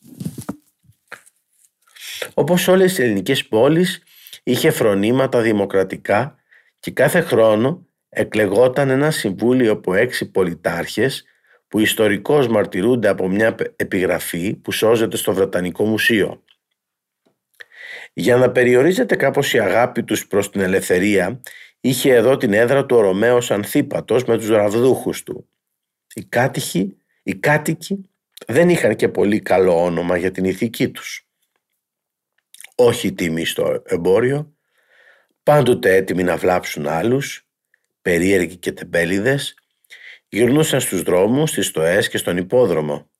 Όπως 2.34 2.68
όλες 2.68 2.98
οι 2.98 3.02
ελληνικές 3.02 3.46
πόλεις 3.46 4.02
είχε 4.42 4.70
φρονήματα 4.70 5.40
δημοκρατικά 5.40 6.38
και 6.80 6.90
κάθε 6.90 7.20
χρόνο 7.20 7.87
εκλεγόταν 8.08 8.90
ένα 8.90 9.10
συμβούλιο 9.10 9.72
από 9.72 9.94
έξι 9.94 10.30
πολιτάρχες 10.30 11.24
που 11.68 11.78
ιστορικώς 11.78 12.48
μαρτυρούνται 12.48 13.08
από 13.08 13.28
μια 13.28 13.54
επιγραφή 13.76 14.54
που 14.54 14.72
σώζεται 14.72 15.16
στο 15.16 15.32
Βρετανικό 15.32 15.84
Μουσείο. 15.84 16.42
Για 18.12 18.36
να 18.36 18.50
περιορίζεται 18.50 19.16
κάπως 19.16 19.52
η 19.52 19.58
αγάπη 19.58 20.02
τους 20.04 20.26
προς 20.26 20.50
την 20.50 20.60
ελευθερία, 20.60 21.40
είχε 21.80 22.14
εδώ 22.14 22.36
την 22.36 22.52
έδρα 22.52 22.86
του 22.86 22.96
ο 22.96 23.00
Ρωμαίος 23.00 23.50
Ανθίπατος 23.50 24.24
με 24.24 24.36
τους 24.38 24.48
ραβδούχους 24.48 25.22
του. 25.22 25.48
Οι 26.14 26.24
κάτοικοι, 26.24 26.96
οι 27.22 27.34
κάτοικοι 27.34 28.10
δεν 28.46 28.68
είχαν 28.68 28.96
και 28.96 29.08
πολύ 29.08 29.40
καλό 29.40 29.82
όνομα 29.82 30.16
για 30.16 30.30
την 30.30 30.44
ηθική 30.44 30.88
τους. 30.90 31.28
Όχι 32.74 33.12
τιμή 33.12 33.44
στο 33.44 33.82
εμπόριο, 33.86 34.56
πάντοτε 35.42 35.94
έτοιμοι 35.94 36.22
να 36.22 36.36
βλάψουν 36.36 36.86
άλλους 36.86 37.47
περίεργοι 38.02 38.56
και 38.56 38.72
τεμπέληδες, 38.72 39.54
γυρνούσαν 40.28 40.80
στους 40.80 41.02
δρόμους, 41.02 41.50
στις 41.50 41.66
στοές 41.66 42.08
και 42.08 42.18
στον 42.18 42.36
υπόδρομο. 42.36 43.10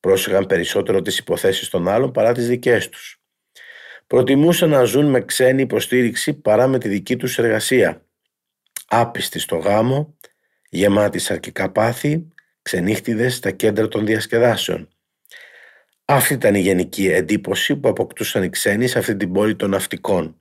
Πρόσεχαν 0.00 0.46
περισσότερο 0.46 1.02
τις 1.02 1.18
υποθέσεις 1.18 1.68
των 1.68 1.88
άλλων 1.88 2.12
παρά 2.12 2.32
τις 2.32 2.48
δικές 2.48 2.88
τους. 2.88 3.20
Προτιμούσαν 4.06 4.68
να 4.68 4.84
ζουν 4.84 5.06
με 5.06 5.20
ξένη 5.20 5.62
υποστήριξη 5.62 6.34
παρά 6.34 6.66
με 6.66 6.78
τη 6.78 6.88
δική 6.88 7.16
τους 7.16 7.38
εργασία. 7.38 8.04
Άπιστοι 8.86 9.38
στο 9.38 9.56
γάμο, 9.56 10.16
γεμάτοι 10.68 11.18
σαρκικά 11.18 11.70
πάθη, 11.70 12.32
ξενύχτιδες 12.62 13.34
στα 13.34 13.50
κέντρα 13.50 13.88
των 13.88 14.06
διασκεδάσεων. 14.06 14.88
Αυτή 16.04 16.32
ήταν 16.34 16.54
η 16.54 16.60
γενική 16.60 17.06
εντύπωση 17.06 17.76
που 17.76 17.88
αποκτούσαν 17.88 18.42
οι 18.42 18.48
ξένοι 18.50 18.86
σε 18.86 18.98
αυτή 18.98 19.16
την 19.16 19.32
πόλη 19.32 19.56
των 19.56 19.70
ναυτικών. 19.70 20.38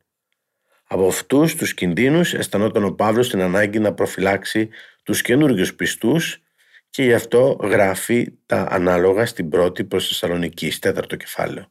Από 0.93 1.07
αυτούς 1.07 1.55
τους 1.55 1.73
κινδύνους 1.73 2.33
αισθανόταν 2.33 2.83
ο 2.83 2.91
Παύλος 2.91 3.29
την 3.29 3.41
ανάγκη 3.41 3.79
να 3.79 3.93
προφυλάξει 3.93 4.69
τους 5.03 5.21
καινούριους 5.21 5.75
πιστούς 5.75 6.41
και 6.89 7.03
γι' 7.03 7.13
αυτό 7.13 7.57
γράφει 7.61 8.33
τα 8.45 8.67
ανάλογα 8.69 9.25
στην 9.25 9.49
πρώτη 9.49 9.83
προς 9.83 10.07
Θεσσαλονίκη, 10.07 10.73
τέταρτο 10.79 11.15
κεφάλαιο. 11.15 11.69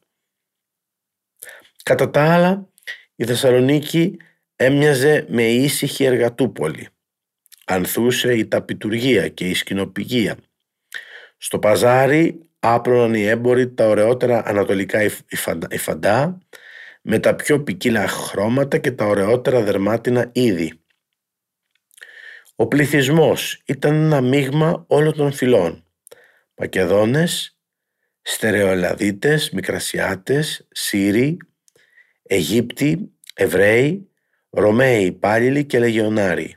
Κατά 1.83 2.11
τα 2.11 2.35
άλλα, 2.35 2.69
η 3.15 3.25
Θεσσαλονίκη 3.25 4.17
έμοιαζε 4.57 5.27
με 5.29 5.43
ήσυχη 5.43 6.05
εργατούπολη. 6.05 6.89
Ανθούσε 7.65 8.35
η 8.35 8.47
ταπιτουργία 8.47 9.29
και 9.29 9.49
η 9.49 9.55
σκηνοπηγία. 9.55 10.37
Στο 11.37 11.59
παζάρι 11.59 12.41
άπλωναν 12.59 13.15
οι 13.15 13.25
έμποροι 13.25 13.75
τα 13.75 13.87
ωραιότερα 13.87 14.43
ανατολικά 14.47 15.03
υφαντά 15.69 16.39
με 17.03 17.19
τα 17.19 17.35
πιο 17.35 17.63
ποικίλα 17.63 18.09
χρώματα 18.09 18.79
και 18.79 18.93
τα 18.93 19.05
ωραιότερα 19.05 19.63
δερμάτινα 19.63 20.31
είδη. 20.33 20.81
Ο 22.57 22.67
πληθυσμός 22.67 23.63
ήταν 23.65 23.95
ένα 23.95 24.21
μείγμα 24.21 24.85
όλων 24.89 25.13
των 25.13 25.33
φυλών. 25.33 25.85
Μακεδόνες, 26.55 27.59
Στερεοελαδίτες, 28.23 29.51
Μικρασιάτες, 29.51 30.69
Σύριοι, 30.71 31.37
Αιγύπτιοι, 32.23 33.13
Εβραίοι, 33.35 34.11
Ρωμαίοι 34.51 35.05
υπάλληλοι 35.05 35.65
και 35.65 35.79
Λεγεωνάροι. 35.79 36.57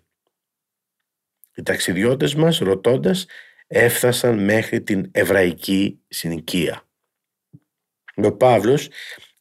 Οι 1.55 1.63
ταξιδιώτες 1.63 2.35
μας 2.35 2.57
ρωτώντας 2.57 3.25
έφτασαν 3.67 4.43
μέχρι 4.43 4.81
την 4.81 5.09
εβραϊκή 5.11 5.99
συνοικία. 6.07 6.87
Ο 8.15 8.31
Παύλος 8.31 8.89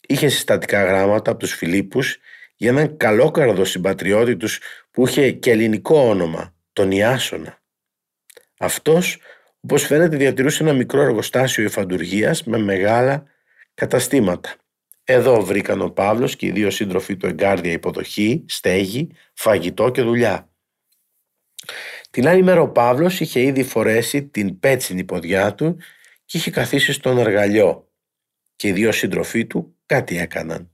είχε 0.07 0.29
συστατικά 0.29 0.85
γράμματα 0.85 1.31
από 1.31 1.41
τους 1.41 1.55
Φιλίππους 1.55 2.19
για 2.57 2.71
έναν 2.71 2.97
καλόκαρδο 2.97 3.65
συμπατριώτη 3.65 4.37
τους 4.37 4.61
που 4.91 5.07
είχε 5.07 5.31
και 5.31 5.51
ελληνικό 5.51 5.99
όνομα, 5.99 6.55
τον 6.73 6.91
Ιάσονα. 6.91 7.63
Αυτός, 8.59 9.21
όπως 9.61 9.83
φαίνεται, 9.87 10.17
διατηρούσε 10.17 10.63
ένα 10.63 10.73
μικρό 10.73 11.01
εργοστάσιο 11.01 11.65
υφαντουργίας 11.65 12.45
με 12.45 12.59
μεγάλα 12.59 13.25
καταστήματα. 13.75 14.55
Εδώ 15.05 15.45
βρήκαν 15.45 15.81
ο 15.81 15.91
Παύλος 15.91 16.37
και 16.37 16.47
οι 16.47 16.51
δύο 16.51 16.71
σύντροφοι 16.71 17.17
του 17.17 17.27
εγκάρδια 17.27 17.73
υποδοχή, 17.73 18.45
στέγη, 18.49 19.11
φαγητό 19.35 19.91
και 19.91 20.03
δουλειά. 20.03 20.49
Την 22.11 22.29
άλλη 22.29 22.43
μέρα 22.43 22.61
ο 22.61 22.69
Παύλος 22.69 23.21
είχε 23.21 23.41
ήδη 23.41 23.63
φορέσει 23.63 24.25
την 24.27 24.59
πέτσινη 24.59 25.05
ποδιά 25.05 25.55
του 25.55 25.77
και 26.25 26.37
είχε 26.37 26.51
καθίσει 26.51 26.93
στον 26.93 27.19
εργαλειό 27.19 27.89
και 28.57 28.69
οι 28.69 28.73
δύο 28.73 28.93
σύντροφοί 28.93 29.47
του 29.47 29.74
κάτι 29.87 30.19
έκαναν. 30.19 30.73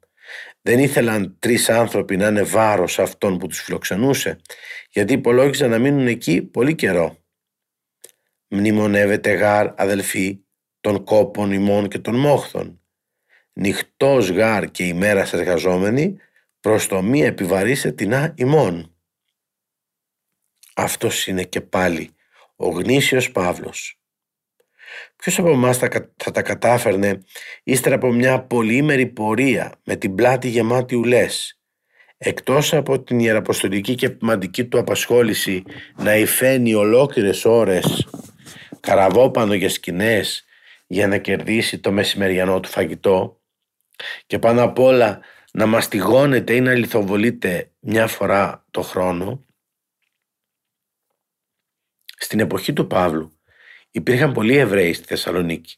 Δεν 0.62 0.78
ήθελαν 0.78 1.36
τρεις 1.38 1.68
άνθρωποι 1.68 2.16
να 2.16 2.26
είναι 2.26 2.42
βάρος 2.42 2.98
αυτών 2.98 3.38
που 3.38 3.46
τους 3.46 3.60
φιλοξενούσε 3.60 4.40
γιατί 4.90 5.12
υπολόγιζαν 5.12 5.70
να 5.70 5.78
μείνουν 5.78 6.06
εκεί 6.06 6.42
πολύ 6.42 6.74
καιρό. 6.74 7.18
Μνημονεύεται 8.48 9.32
γάρ 9.32 9.72
αδελφοί 9.76 10.40
των 10.80 11.04
κόπων 11.04 11.52
ημών 11.52 11.88
και 11.88 11.98
των 11.98 12.16
μόχθων. 12.16 12.80
Νυχτός 13.52 14.30
γάρ 14.30 14.70
και 14.70 14.86
ημέρα 14.86 15.28
εργαζόμενοι 15.32 16.16
προς 16.60 16.86
το 16.86 17.02
μη 17.02 17.22
επιβαρύσε 17.22 17.92
την 17.92 18.32
ημών. 18.34 18.94
Αυτός 20.74 21.26
είναι 21.26 21.44
και 21.44 21.60
πάλι 21.60 22.10
ο 22.56 22.68
γνήσιος 22.68 23.32
Παύλος. 23.32 23.99
Ποιος 25.20 25.38
από 25.38 25.50
εμάς 25.50 25.78
θα, 25.78 25.88
τα 26.32 26.42
κατάφερνε 26.42 27.22
ύστερα 27.62 27.94
από 27.94 28.12
μια 28.12 28.42
πολύμερη 28.42 29.06
πορεία 29.06 29.72
με 29.84 29.96
την 29.96 30.14
πλάτη 30.14 30.48
γεμάτη 30.48 30.94
ουλές 30.94 31.60
εκτός 32.18 32.74
από 32.74 33.02
την 33.02 33.18
ιεραποστολική 33.18 33.94
και 33.94 34.10
πνευματική 34.10 34.64
του 34.64 34.78
απασχόληση 34.78 35.62
να 35.96 36.16
υφαίνει 36.16 36.74
ολόκληρες 36.74 37.44
ώρες 37.44 38.08
καραβόπανο 38.80 39.54
για 39.54 39.68
σκηνές 39.68 40.44
για 40.86 41.06
να 41.06 41.18
κερδίσει 41.18 41.78
το 41.78 41.92
μεσημεριανό 41.92 42.60
του 42.60 42.68
φαγητό 42.68 43.40
και 44.26 44.38
πάνω 44.38 44.62
απ' 44.62 44.78
όλα 44.78 45.20
να 45.52 45.66
μαστιγώνεται 45.66 46.54
ή 46.54 46.60
να 46.60 46.74
λιθοβολείται 46.74 47.70
μια 47.80 48.06
φορά 48.06 48.66
το 48.70 48.82
χρόνο. 48.82 49.44
Στην 52.16 52.40
εποχή 52.40 52.72
του 52.72 52.86
Παύλου 52.86 53.39
υπήρχαν 53.90 54.32
πολλοί 54.32 54.56
Εβραίοι 54.56 54.92
στη 54.92 55.06
Θεσσαλονίκη. 55.06 55.76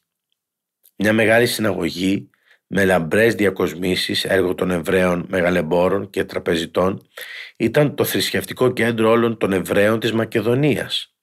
Μια 0.96 1.12
μεγάλη 1.12 1.46
συναγωγή 1.46 2.30
με 2.66 2.84
λαμπρές 2.84 3.34
διακοσμήσεις 3.34 4.24
έργο 4.24 4.54
των 4.54 4.70
Εβραίων 4.70 5.26
μεγαλεμπόρων 5.28 6.10
και 6.10 6.24
τραπεζιτών 6.24 7.08
ήταν 7.56 7.94
το 7.94 8.04
θρησκευτικό 8.04 8.72
κέντρο 8.72 9.10
όλων 9.10 9.38
των 9.38 9.52
Εβραίων 9.52 10.00
της 10.00 10.12
Μακεδονίας. 10.12 11.16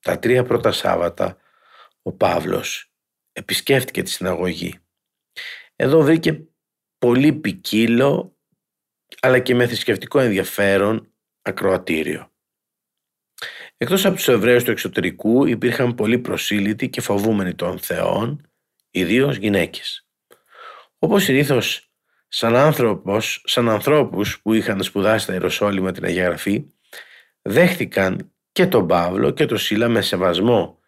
Τα 0.00 0.18
τρία 0.18 0.42
πρώτα 0.42 0.72
Σάββατα 0.72 1.36
ο 2.02 2.12
Παύλος 2.12 2.92
επισκέφτηκε 3.32 4.02
τη 4.02 4.10
συναγωγή. 4.10 4.78
Εδώ 5.76 6.02
βρήκε 6.02 6.48
πολύ 6.98 7.32
ποικίλο 7.32 8.36
αλλά 9.20 9.38
και 9.38 9.54
με 9.54 9.66
θρησκευτικό 9.66 10.18
ενδιαφέρον 10.18 11.12
ακροατήριο. 11.42 12.32
Εκτός 13.80 14.04
από 14.04 14.14
τους 14.14 14.28
Εβραίους 14.28 14.64
του 14.64 14.70
εξωτερικού 14.70 15.46
υπήρχαν 15.46 15.94
πολλοί 15.94 16.18
προσήλυτοι 16.18 16.88
και 16.88 17.00
φοβούμενοι 17.00 17.54
των 17.54 17.78
θεών, 17.78 18.50
ιδίως 18.90 19.36
γυναίκες. 19.36 20.06
Όπως 20.98 21.22
συνήθως 21.22 21.90
σαν, 22.28 22.56
άνθρωπος, 22.56 23.42
σαν 23.44 23.68
ανθρώπους 23.68 24.40
που 24.40 24.52
είχαν 24.52 24.82
σπουδάσει 24.82 25.24
στα 25.24 25.32
Ιεροσόλυμα 25.32 25.92
την 25.92 26.04
Αγία 26.04 26.24
Γραφή, 26.24 26.64
δέχτηκαν 27.42 28.32
και 28.52 28.66
τον 28.66 28.86
Παύλο 28.86 29.30
και 29.30 29.46
τον 29.46 29.58
Σίλα 29.58 29.88
με 29.88 30.00
σεβασμό 30.00 30.78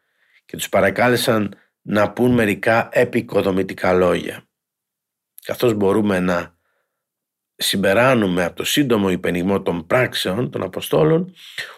και 0.45 0.57
τους 0.57 0.69
παρακάλεσαν 0.69 1.55
να 1.83 2.13
πούν 2.13 2.31
μερικά 2.31 2.89
επικοδομητικά 2.93 3.93
λόγια. 3.93 4.49
Καθώς 5.45 5.75
μπορούμε 5.75 6.21
να 6.21 6.59
συμπεράνουμε 7.63 8.45
από 8.45 8.57
το 8.57 8.65
σύντομο 8.65 9.11
υπενιγμό 9.11 9.63
των 9.63 9.87
πράξεων 9.87 10.51
των 10.51 10.63
Αποστόλων, 10.63 11.35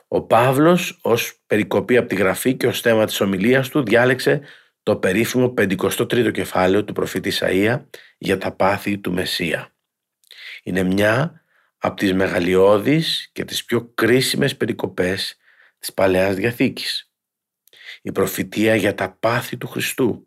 ο 0.09 0.23
Παύλος 0.23 0.99
ως 1.03 1.41
περικοπή 1.47 1.97
από 1.97 2.09
τη 2.09 2.15
Γραφή 2.15 2.55
και 2.55 2.67
ως 2.67 2.81
θέμα 2.81 3.07
της 3.07 3.21
ομιλίας 3.21 3.69
του 3.69 3.83
διάλεξε 3.83 4.41
το 4.83 4.97
περίφημο 4.97 5.55
53ο 5.59 6.31
κεφάλαιο 6.33 6.85
του 6.85 6.93
προφήτη 6.93 7.33
Ισαΐα 7.33 7.85
για 8.19 8.39
τα 8.39 8.53
πάθη 8.53 8.99
του 8.99 9.13
Μεσσία. 9.13 9.73
Είναι 10.63 10.83
μια 10.83 11.43
από 11.79 11.97
τις 11.97 12.13
μεγαλειώδεις 12.13 13.31
και 13.33 13.45
τις 13.45 13.65
πιο 13.65 13.91
κρίσιμες 13.95 14.57
περικοπές 14.57 15.37
της 15.79 15.93
Παλαιάς 15.93 16.35
Διαθήκης. 16.35 17.11
Η 18.03 18.13
προφητεία 18.13 18.75
για 18.75 18.95
τα 18.95 19.17
πάθη 19.21 19.57
του 19.57 19.67
Χριστού, 19.67 20.27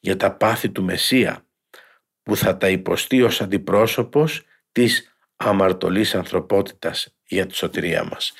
για 0.00 0.16
τα 0.16 0.36
πάθη 0.36 0.70
του 0.70 0.82
Μεσσία, 0.82 1.46
που 2.22 2.36
θα 2.36 2.56
τα 2.56 2.68
υποστεί 2.68 3.22
ως 3.22 3.40
αντιπρόσωπος 3.40 4.44
της 4.72 5.14
αμαρτωλής 5.36 6.14
ανθρωπότητας 6.14 7.14
για 7.26 7.46
τη 7.46 7.56
σωτηρία 7.56 8.04
μας 8.04 8.32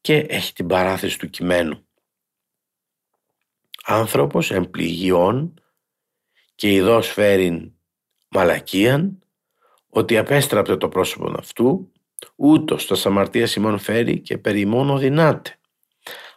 και 0.00 0.16
έχει 0.16 0.52
την 0.52 0.66
παράθεση 0.66 1.18
του 1.18 1.30
κειμένου. 1.30 1.86
Άνθρωπος 3.84 4.50
εμπληγιών 4.50 5.54
και 6.54 6.72
ειδός 6.72 7.12
φέρειν 7.12 7.72
μαλακίαν 8.28 9.22
ότι 9.88 10.18
απέστραπτε 10.18 10.76
το 10.76 10.88
πρόσωπο 10.88 11.34
αυτού 11.38 11.92
ούτως 12.36 12.86
τας 12.86 13.00
σαμαρτία 13.00 13.46
Σιμών 13.46 13.78
φέρει 13.78 14.20
και 14.20 14.38
περί 14.38 14.64
μόνο 14.64 14.98
δυνάται. 14.98 15.58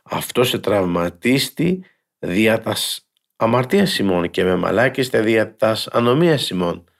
Αυτός 0.04 0.50
σε 0.50 0.60
τραυματίστη 0.60 1.84
δια 2.20 2.62
τας 2.62 3.08
αμαρτίας 3.36 3.92
Σιμών 3.92 4.30
και 4.30 4.44
με 4.44 4.56
μαλάκιστε 4.56 5.22
δια 5.22 5.56
τας 5.56 5.88
ανομίας 5.88 6.44
Σιμών 6.44 6.91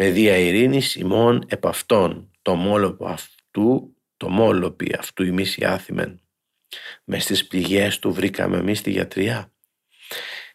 παιδεία 0.00 0.36
ειρήνης 0.36 0.94
ημών 0.94 1.44
επ' 1.48 1.66
αυτόν, 1.66 2.30
το 2.42 2.54
μόλοπο 2.54 3.06
αυτού, 3.06 3.96
το 4.16 4.28
μόλοπι 4.28 4.94
αυτού 4.98 5.24
ημείς 5.24 5.56
οι 5.56 5.64
άθημεν. 5.64 6.20
Μες 7.04 7.22
στις 7.22 7.46
πληγές 7.46 7.98
του 7.98 8.12
βρήκαμε 8.12 8.56
εμείς 8.56 8.82
τη 8.82 8.90
γιατριά. 8.90 9.52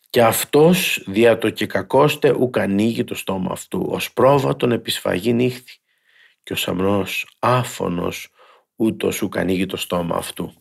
Και 0.10 0.24
αυτός 0.24 1.04
δια 1.08 1.38
το 1.38 1.50
και 1.50 1.66
κακόστε 1.66 2.32
ουκ 2.32 2.58
ανοίγει 2.58 3.04
το 3.04 3.16
στόμα 3.16 3.52
αυτού, 3.52 3.86
ως 3.90 4.14
πρόβατον 4.14 4.72
επισφαγή 4.72 5.34
νύχθη 5.34 5.80
και 6.44 6.54
ο 6.54 6.56
σαμνός 6.56 7.38
άφωνος 7.40 8.30
ούτως 8.76 9.22
ουκ 9.22 9.38
ανοίγει 9.38 9.66
το 9.66 9.78
στόμα 9.78 10.16
αυτού. 10.16 10.54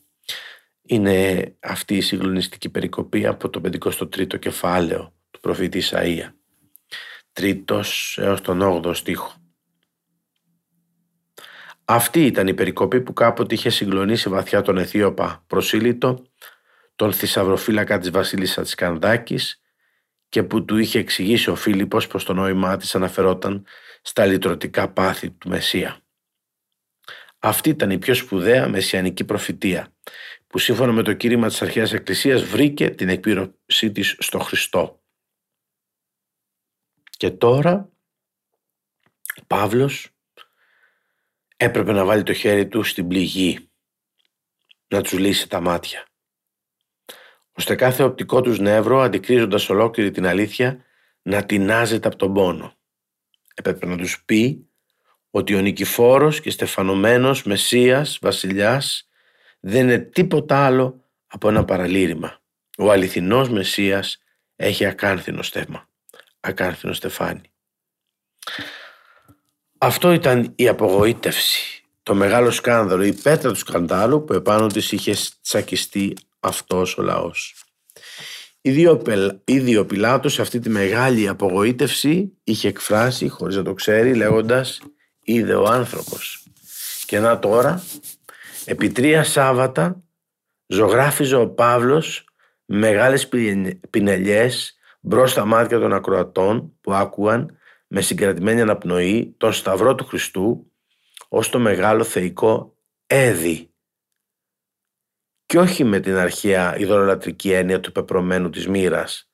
Είναι 0.82 1.46
αυτή 1.60 1.96
η 1.96 2.00
συγκλονιστική 2.00 2.68
περικοπή 2.68 3.26
από 3.26 3.50
το 3.50 3.60
53ο 3.64 4.38
κεφάλαιο 4.38 5.14
του 5.30 5.40
προφήτη 5.40 5.82
Ισαΐα 5.90 6.32
τρίτος 7.34 8.18
έως 8.20 8.40
τον 8.40 8.60
όγδο 8.60 8.94
στίχο. 8.94 9.34
Αυτή 11.84 12.26
ήταν 12.26 12.46
η 12.46 12.54
περικοπή 12.54 13.00
που 13.00 13.12
κάποτε 13.12 13.54
είχε 13.54 13.70
συγκλονίσει 13.70 14.28
βαθιά 14.28 14.62
τον 14.62 14.78
Αιθίωπα 14.78 15.44
προσήλυτο, 15.46 16.26
τον 16.96 17.12
θησαυροφύλακα 17.12 17.98
της 17.98 18.10
βασίλισσα 18.10 18.62
της 18.62 18.74
Κανδάκης 18.74 19.60
και 20.28 20.42
που 20.42 20.64
του 20.64 20.78
είχε 20.78 20.98
εξηγήσει 20.98 21.50
ο 21.50 21.54
Φίλιππος 21.54 22.06
πως 22.06 22.24
το 22.24 22.34
νόημά 22.34 22.76
της 22.76 22.94
αναφερόταν 22.94 23.66
στα 24.02 24.26
λυτρωτικά 24.26 24.88
πάθη 24.88 25.30
του 25.30 25.48
Μεσσία. 25.48 25.98
Αυτή 27.38 27.68
ήταν 27.68 27.90
η 27.90 27.98
πιο 27.98 28.14
σπουδαία 28.14 28.68
μεσιανική 28.68 29.24
προφητεία 29.24 29.94
που 30.46 30.58
σύμφωνα 30.58 30.92
με 30.92 31.02
το 31.02 31.12
κήρυμα 31.12 31.46
της 31.46 31.62
αρχαίας 31.62 31.92
εκκλησίας 31.92 32.42
βρήκε 32.42 32.90
την 32.90 33.08
εκπλήρωσή 33.08 33.90
της 33.92 34.16
στο 34.18 34.38
Χριστό. 34.38 35.03
Και 37.16 37.30
τώρα 37.30 37.92
ο 39.40 39.44
Παύλος 39.46 40.08
έπρεπε 41.56 41.92
να 41.92 42.04
βάλει 42.04 42.22
το 42.22 42.32
χέρι 42.32 42.68
του 42.68 42.82
στην 42.82 43.08
πληγή, 43.08 43.70
να 44.88 45.02
τους 45.02 45.12
λύσει 45.12 45.48
τα 45.48 45.60
μάτια. 45.60 46.06
Ώστε 47.52 47.74
κάθε 47.74 48.02
οπτικό 48.02 48.40
τους 48.40 48.58
νεύρο, 48.58 49.00
αντικρίζοντας 49.00 49.68
ολόκληρη 49.68 50.10
την 50.10 50.26
αλήθεια, 50.26 50.84
να 51.22 51.46
τεινάζεται 51.46 52.08
από 52.08 52.16
τον 52.16 52.32
πόνο. 52.32 52.74
Έπρεπε 53.54 53.86
να 53.86 53.96
τους 53.96 54.24
πει 54.24 54.68
ότι 55.30 55.54
ο 55.54 55.60
νικηφόρος 55.60 56.40
και 56.40 56.50
στεφανωμένος 56.50 57.42
Μεσσίας, 57.42 58.18
βασιλιάς, 58.22 59.08
δεν 59.60 59.82
είναι 59.82 59.98
τίποτα 59.98 60.66
άλλο 60.66 61.04
από 61.26 61.48
ένα 61.48 61.64
παραλήρημα. 61.64 62.42
Ο 62.78 62.90
αληθινός 62.90 63.48
Μεσσίας 63.48 64.22
έχει 64.56 64.84
ακάνθινο 64.84 65.42
στέμα, 65.42 65.88
ακάνθινο 66.44 66.92
στεφάνι. 66.92 67.40
Αυτό 69.78 70.12
ήταν 70.12 70.52
η 70.56 70.68
απογοήτευση, 70.68 71.84
το 72.02 72.14
μεγάλο 72.14 72.50
σκάνδαλο, 72.50 73.04
η 73.04 73.12
πέτρα 73.12 73.50
του 73.50 73.58
σκανδάλου 73.58 74.24
που 74.24 74.32
επάνω 74.32 74.66
της 74.66 74.92
είχε 74.92 75.14
τσακιστεί 75.42 76.16
αυτός 76.40 76.98
ο 76.98 77.02
λαός. 77.02 77.54
Ήδη 79.44 79.76
ο 79.76 79.86
Πιλάτος 79.86 80.32
σε 80.32 80.42
αυτή 80.42 80.58
τη 80.58 80.68
μεγάλη 80.68 81.28
απογοήτευση 81.28 82.32
είχε 82.44 82.68
εκφράσει, 82.68 83.28
χωρίς 83.28 83.56
να 83.56 83.62
το 83.62 83.74
ξέρει, 83.74 84.14
λέγοντας 84.14 84.80
«Είδε 85.24 85.54
ο 85.54 85.64
άνθρωπος». 85.64 86.42
Και 87.06 87.18
να 87.18 87.38
τώρα, 87.38 87.84
επί 88.64 88.90
τρία 88.90 89.24
Σάββατα, 89.24 90.02
ζωγράφιζε 90.66 91.36
ο 91.36 91.48
Παύλος 91.48 92.24
μεγάλες 92.64 93.28
πινελιές 93.90 94.76
μπρος 95.04 95.30
στα 95.30 95.44
μάτια 95.44 95.78
των 95.78 95.92
ακροατών 95.92 96.78
που 96.80 96.92
άκουαν 96.92 97.58
με 97.86 98.00
συγκρατημένη 98.00 98.60
αναπνοή 98.60 99.34
τον 99.36 99.52
Σταυρό 99.52 99.94
του 99.94 100.04
Χριστού 100.04 100.72
ως 101.28 101.50
το 101.50 101.58
μεγάλο 101.58 102.04
θεϊκό 102.04 102.76
έδι 103.06 103.74
και 105.46 105.58
όχι 105.58 105.84
με 105.84 106.00
την 106.00 106.16
αρχαία 106.16 106.78
ιδωλολατρική 106.78 107.52
έννοια 107.52 107.80
του 107.80 107.92
πεπρωμένου 107.92 108.50
της 108.50 108.68
μοίρας, 108.68 109.30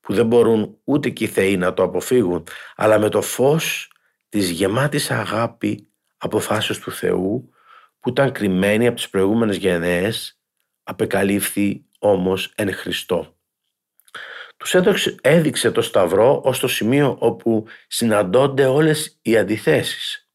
που 0.00 0.14
δεν 0.14 0.26
μπορούν 0.26 0.78
ούτε 0.84 1.10
και 1.10 1.24
οι 1.24 1.26
θεοί 1.26 1.56
να 1.56 1.74
το 1.74 1.82
αποφύγουν, 1.82 2.46
αλλά 2.76 2.98
με 2.98 3.08
το 3.08 3.22
φως 3.22 3.92
της 4.28 4.50
γεμάτης 4.50 5.10
αγάπη 5.10 5.88
αποφάσεως 6.16 6.78
του 6.78 6.90
Θεού 6.90 7.48
που 8.00 8.08
ήταν 8.08 8.32
κρυμμένη 8.32 8.86
από 8.86 8.96
τις 8.96 9.10
προηγούμενες 9.10 9.56
γενναίες, 9.56 10.40
απεκαλύφθη 10.82 11.84
όμως 11.98 12.52
εν 12.54 12.72
Χριστώ. 12.72 13.33
Τους 14.64 14.74
έδειξε, 14.74 15.14
έδειξε 15.22 15.70
το 15.70 15.82
Σταυρό 15.82 16.40
ως 16.44 16.58
το 16.58 16.68
σημείο 16.68 17.16
όπου 17.20 17.66
συναντώνται 17.86 18.66
όλες 18.66 19.18
οι 19.22 19.36
αντιθέσεις, 19.36 20.28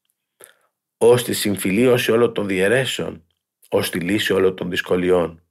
ως 0.98 1.24
τη 1.24 1.34
συμφιλίωση 1.34 2.12
όλων 2.12 2.34
των 2.34 2.48
διαιρέσεων, 2.48 3.26
ως 3.70 3.90
τη 3.90 4.00
λύση 4.00 4.34
όλων 4.34 4.56
των 4.56 4.70
δυσκολιών. 4.70 5.44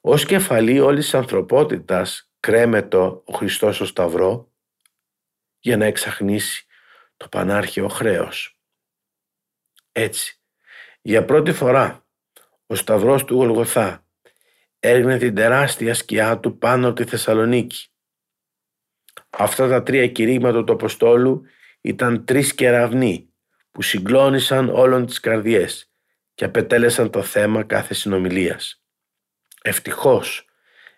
Ως 0.00 0.24
κεφαλή 0.24 0.80
όλης 0.80 1.04
της 1.04 1.14
ανθρωπότητας 1.14 2.30
κρέμετο 2.40 3.22
ο 3.26 3.32
Χριστός 3.32 3.74
στο 3.74 3.86
Σταυρό 3.86 4.52
για 5.58 5.76
να 5.76 5.84
εξαχνίσει 5.84 6.66
το 7.16 7.28
πανάρχαιο 7.28 7.88
χρέος. 7.88 8.58
Έτσι, 9.92 10.40
για 11.02 11.24
πρώτη 11.24 11.52
φορά 11.52 12.06
ο 12.66 12.74
Σταυρός 12.74 13.24
του 13.24 13.34
Γολγοθά 13.34 14.05
έριχνε 14.80 15.18
την 15.18 15.34
τεράστια 15.34 15.94
σκιά 15.94 16.40
του 16.40 16.58
πάνω 16.58 16.86
από 16.86 16.96
τη 16.96 17.04
Θεσσαλονίκη. 17.04 17.88
Αυτά 19.30 19.68
τα 19.68 19.82
τρία 19.82 20.08
κηρύγματα 20.08 20.64
του 20.64 20.72
Αποστόλου 20.72 21.42
ήταν 21.80 22.24
τρεις 22.24 22.54
κεραυνοί 22.54 23.32
που 23.70 23.82
συγκλώνησαν 23.82 24.68
όλων 24.68 25.06
τις 25.06 25.20
καρδιές 25.20 25.90
και 26.34 26.44
απετέλεσαν 26.44 27.10
το 27.10 27.22
θέμα 27.22 27.62
κάθε 27.62 27.94
συνομιλίας. 27.94 28.82
Ευτυχώς, 29.62 30.48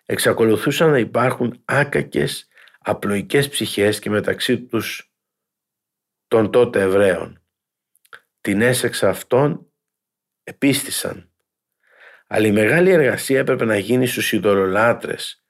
εξακολουθούσαν 0.05 0.89
να 0.89 0.97
υπάρχουν 0.97 1.61
άκακες, 1.65 2.47
απλοϊκές 2.79 3.49
ψυχές 3.49 3.99
και 3.99 4.09
μεταξύ 4.09 4.59
τους 4.59 5.13
των 6.27 6.51
τότε 6.51 6.81
Εβραίων. 6.81 7.43
Την 8.41 8.61
έσεξα 8.61 9.09
αυτών 9.09 9.71
επίστησαν. 10.43 11.28
Αλλά 12.31 12.47
η 12.47 12.51
μεγάλη 12.51 12.91
εργασία 12.91 13.39
έπρεπε 13.39 13.65
να 13.65 13.77
γίνει 13.77 14.07
στους 14.07 14.31
ειδωλολάτρες 14.31 15.43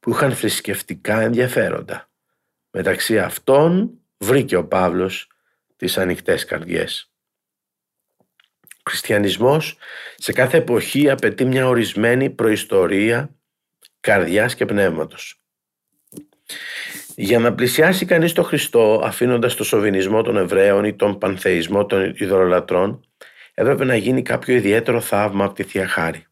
που 0.00 0.10
είχαν 0.10 0.32
θρησκευτικά 0.32 1.20
ενδιαφέροντα. 1.20 2.10
Μεταξύ 2.70 3.18
αυτών 3.18 3.90
βρήκε 4.18 4.56
ο 4.56 4.66
Παύλος 4.66 5.30
τις 5.76 5.98
ανοιχτές 5.98 6.44
καρδιές. 6.44 7.12
Ο 8.68 8.90
χριστιανισμός 8.90 9.78
σε 10.16 10.32
κάθε 10.32 10.56
εποχή 10.56 11.10
απαιτεί 11.10 11.44
μια 11.44 11.68
ορισμένη 11.68 12.30
προϊστορία 12.30 13.34
καρδιάς 14.00 14.54
και 14.54 14.64
πνεύματος. 14.64 15.40
Για 17.14 17.38
να 17.38 17.54
πλησιάσει 17.54 18.04
κανείς 18.04 18.32
τον 18.32 18.44
Χριστό 18.44 19.00
αφήνοντας 19.04 19.54
το 19.54 19.64
σοβινισμό 19.64 20.22
των 20.22 20.36
Εβραίων 20.36 20.84
ή 20.84 20.94
τον 20.94 21.18
πανθεϊσμό 21.18 21.86
των 21.86 22.14
ειδωλολατρών 22.16 23.04
έπρεπε 23.58 23.84
να 23.84 23.96
γίνει 23.96 24.22
κάποιο 24.22 24.54
ιδιαίτερο 24.54 25.00
θαύμα 25.00 25.44
από 25.44 25.54
τη 25.54 25.62
Θεία 25.62 25.88
Χάρη. 25.88 26.24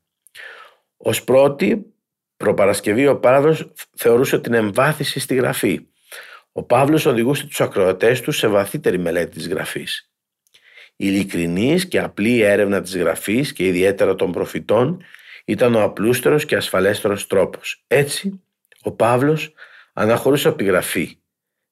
Ως 0.97 1.25
πρώτη 1.25 1.95
προπαρασκευή 2.37 3.07
ο 3.07 3.19
Παύλος 3.19 3.73
θεωρούσε 3.97 4.39
την 4.39 4.55
εμβάθυνση 4.55 5.21
στη 5.21 5.35
Γραφή. 5.35 5.87
Ο 6.53 6.63
Παύλος 6.63 7.07
οδηγούσε 7.07 7.47
τους 7.47 7.61
ακροατές 7.61 8.21
τους 8.21 8.37
σε 8.37 8.47
βαθύτερη 8.47 8.99
μελέτη 8.99 9.37
της 9.37 9.49
Γραφής. 9.49 10.11
Η 10.97 11.07
ειλικρινής 11.07 11.89
και 11.89 12.01
απλή 12.01 12.41
έρευνα 12.41 12.81
της 12.81 12.97
γραφής 12.97 13.53
και 13.53 13.67
ιδιαίτερα 13.67 14.15
των 14.15 14.33
προφητών 14.33 15.03
ήταν 15.45 15.75
ο 15.75 15.83
απλούστερος 15.83 16.45
και 16.45 16.57
ασφαλέστερος 16.57 17.27
τρόπος. 17.27 17.85
Έτσι, 17.87 18.43
ο 18.83 18.93
Παύλος 18.93 19.53
αναχωρούσε 19.93 20.49
από 20.49 20.57
τη 20.57 20.65
γραφή, 20.65 21.19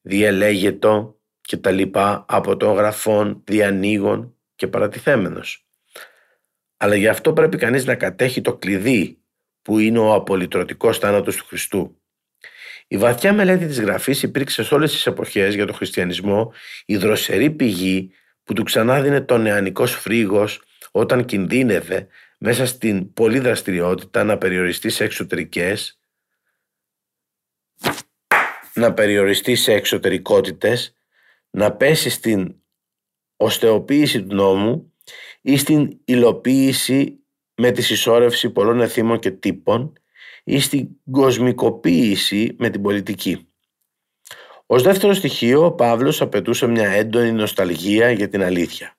διελέγετο 0.01 1.21
και 1.41 1.57
τα 1.57 1.71
λοιπά 1.71 2.25
από 2.29 2.57
των 2.57 2.75
γραφών, 2.75 3.43
διανοίγων 3.45 4.37
και 4.62 4.68
παρατηθέμενος. 4.68 5.66
Αλλά 6.77 6.94
γι' 6.94 7.09
αυτό 7.09 7.33
πρέπει 7.33 7.57
κανείς 7.57 7.85
να 7.85 7.94
κατέχει 7.94 8.40
το 8.40 8.57
κλειδί 8.57 9.18
που 9.62 9.79
είναι 9.79 9.98
ο 9.98 10.14
απολυτρωτικός 10.14 10.98
θάνατος 10.98 11.37
του 11.37 11.44
Χριστού. 11.44 12.01
Η 12.88 12.96
βαθιά 12.96 13.33
μελέτη 13.33 13.66
της 13.66 13.81
γραφής 13.81 14.22
υπήρξε 14.22 14.64
σε 14.64 14.75
όλες 14.75 14.92
τις 14.92 15.07
εποχές 15.07 15.55
για 15.55 15.66
τον 15.66 15.75
χριστιανισμό 15.75 16.53
η 16.85 16.96
δροσερή 16.96 17.51
πηγή 17.51 18.12
που 18.44 18.53
του 18.53 18.62
ξανάδινε 18.62 19.20
το 19.20 19.38
νεανικός 19.38 19.94
φρίγος 19.94 20.62
όταν 20.90 21.25
κινδύνευε 21.25 22.07
μέσα 22.38 22.66
στην 22.66 23.12
πολλή 23.12 23.38
δραστηριότητα 23.38 24.25
να 24.25 24.38
περιοριστεί 24.38 24.90
σε 24.90 25.05
εξωτερικές 25.05 25.98
να 28.75 28.92
περιοριστεί 28.92 29.55
σε 29.55 29.72
εξωτερικότητες 29.72 30.94
να 31.51 31.72
πέσει 31.72 32.11
στην 32.11 32.62
οστεοποίηση 33.42 34.22
του 34.22 34.35
νόμου 34.35 34.92
ή 35.40 35.57
στην 35.57 35.98
υλοποίηση 36.05 37.22
με 37.55 37.70
τη 37.70 37.83
συσσόρευση 37.83 38.50
πολλών 38.50 38.81
εθήμων 38.81 39.18
και 39.18 39.31
τύπων 39.31 39.92
ή 40.44 40.61
στην 40.61 40.88
κοσμικοποίηση 41.11 42.55
με 42.59 42.70
την 42.70 42.83
πολιτική. 42.83 43.46
Ω 44.66 44.81
δεύτερο 44.81 45.12
στοιχείο, 45.12 45.64
ο 45.64 45.72
Παύλος 45.72 46.20
απαιτούσε 46.20 46.66
μια 46.66 46.88
έντονη 46.88 47.33
νοσταλγία 47.33 48.11
για 48.11 48.28
την 48.28 48.42
αλήθεια. 48.42 48.96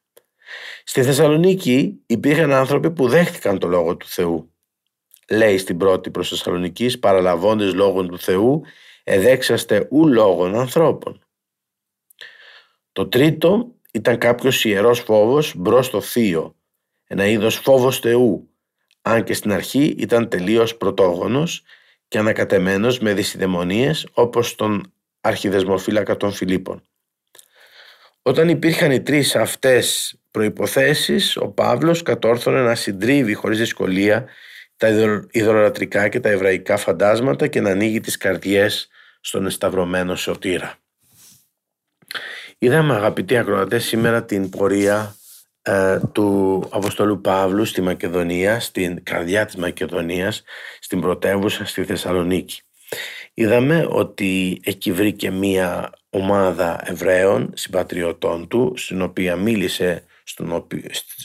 Στη 0.84 1.04
Θεσσαλονίκη 1.04 2.02
υπήρχαν 2.06 2.54
άνθρωποι 2.54 2.92
που 2.92 3.08
δέχτηκαν 3.08 3.60
το 3.60 3.68
λόγο 3.68 3.98
του 3.98 4.08
Θεού. 4.08 4.54
Λέει 5.30 5.58
στην 5.58 5.78
πρώτη 5.78 6.12
προς 6.12 6.30
Θεσσαλονίκης, 6.30 7.00
παραλαβώντες 7.00 7.74
λόγων 7.74 8.08
του 8.08 8.20
Θεού, 8.20 8.62
εδέξαστε 9.04 9.88
ου 9.92 10.08
λόγων 10.08 10.56
ανθρώπων. 10.56 11.22
Το 12.92 13.08
τρίτο 13.08 13.76
ήταν 13.94 14.18
κάποιος 14.18 14.66
ιερός 14.66 15.00
φόβος 15.00 15.54
μπρος 15.56 15.86
στο 15.86 16.02
θείο, 16.02 16.56
ένα 17.08 17.26
είδος 17.26 17.56
φόβος 17.56 18.00
Θεού, 18.00 18.50
αν 19.02 19.24
και 19.24 19.34
στην 19.34 19.52
αρχή 19.52 19.96
ήταν 19.98 20.30
τελείως 20.30 20.76
πρωτόγονος 20.78 21.64
και 22.08 22.18
ανακατεμένος 22.18 23.00
με 23.00 23.14
δυσιδαιμονίες 23.14 24.08
όπως 24.14 24.56
τον 24.56 24.94
αρχιδεσμοφύλακα 25.22 26.18
των 26.18 26.32
Φιλίππων. 26.32 26.84
Όταν 28.22 28.50
υπήρχαν 28.50 28.92
οι 28.92 29.02
τρεις 29.02 29.36
αυτές 29.36 30.16
προϋποθέσεις, 30.32 31.38
ο 31.38 31.48
Παύλος 31.48 32.02
κατόρθωνε 32.02 32.62
να 32.62 32.76
συντρίβει 32.76 33.34
χωρίς 33.34 33.58
δυσκολία 33.58 34.26
τα 34.78 34.90
ιδωλατρικά 35.32 36.08
και 36.08 36.20
τα 36.20 36.30
εβραϊκά 36.30 36.78
φαντάσματα 36.78 37.48
και 37.48 37.62
να 37.62 37.70
ανοίγει 37.70 38.00
τις 38.00 38.18
καρδιές 38.18 38.88
στον 39.22 39.46
εσταυρωμένο 39.46 40.16
σωτήρα. 40.16 40.83
Είδαμε 42.64 42.94
αγαπητοί 42.94 43.38
ακροατές 43.38 43.86
σήμερα 43.86 44.24
την 44.24 44.50
πορεία 44.50 45.16
ε, 45.62 46.00
του 46.12 46.60
Αποστολού 46.70 47.22
Παύλου 47.22 47.66
στη 47.66 47.82
Μακεδονία, 47.82 48.60
στην 48.60 49.04
καρδιά 49.04 49.46
της 49.46 49.56
Μακεδονίας, 49.56 50.44
στην 50.80 51.02
πρωτεύουσα 51.02 51.66
στη 51.66 51.84
Θεσσαλονίκη. 51.84 52.62
Είδαμε 53.34 53.88
ότι 53.90 54.62
εκεί 54.64 54.92
βρήκε 54.92 55.32
μία 55.32 55.92
ομάδα 56.10 56.82
Εβραίων 56.86 57.52
συμπατριωτών 57.54 58.48
του, 58.48 58.74
στην 58.78 59.02
οποία 59.02 59.36
μίλησε, 59.36 60.04
στον, 60.24 60.68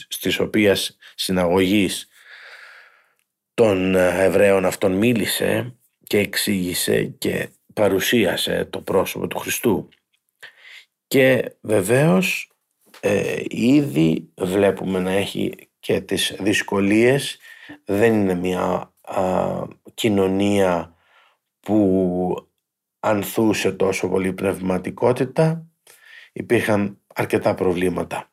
στις 0.07 0.39
οποίες 0.39 0.97
συναγωγής 1.15 2.07
των 3.53 3.95
Εβραίων 3.95 4.65
αυτών 4.65 4.91
μίλησε 4.91 5.75
και 6.03 6.17
εξήγησε 6.17 7.03
και 7.03 7.49
παρουσίασε 7.73 8.67
το 8.69 8.81
πρόσωπο 8.81 9.27
του 9.27 9.37
Χριστού. 9.37 9.89
Και 11.09 11.55
βεβαίως 11.61 12.51
ε, 12.99 13.43
ήδη 13.47 14.33
βλέπουμε 14.37 14.99
να 14.99 15.11
έχει 15.11 15.69
και 15.79 16.01
τις 16.01 16.35
δυσκολίες. 16.39 17.39
Δεν 17.85 18.13
είναι 18.13 18.33
μια 18.33 18.93
κοινωνία 19.93 20.95
που 21.59 22.49
ανθούσε 22.99 23.71
τόσο 23.71 24.09
πολύ 24.09 24.33
πνευματικότητα. 24.33 25.67
Υπήρχαν 26.31 27.01
αρκετά 27.15 27.53
προβλήματα. 27.53 28.31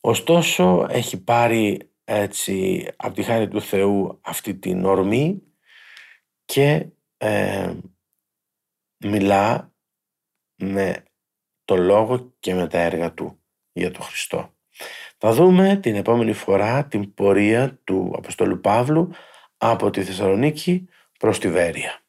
Ωστόσο 0.00 0.86
έχει 0.90 1.22
πάρει 1.22 1.90
έτσι 2.04 2.86
από 2.96 3.14
τη 3.14 3.22
χάρη 3.22 3.48
του 3.48 3.62
Θεού 3.62 4.18
αυτή 4.22 4.54
την 4.54 4.84
ορμή 4.84 5.42
και 6.44 6.86
ε, 7.16 7.74
μιλά 8.98 9.72
με 10.54 11.04
το 11.70 11.76
λόγο 11.76 12.32
και 12.40 12.54
με 12.54 12.66
τα 12.66 12.78
έργα 12.78 13.12
του 13.12 13.40
για 13.72 13.90
τον 13.90 14.02
Χριστό. 14.02 14.54
Θα 15.18 15.32
δούμε 15.32 15.76
την 15.76 15.94
επόμενη 15.94 16.32
φορά 16.32 16.84
την 16.86 17.14
πορεία 17.14 17.78
του 17.84 18.14
Αποστολού 18.16 18.60
Παύλου 18.60 19.10
από 19.56 19.90
τη 19.90 20.02
Θεσσαλονίκη 20.02 20.88
προς 21.18 21.38
τη 21.38 21.50
Βέρεια. 21.50 22.02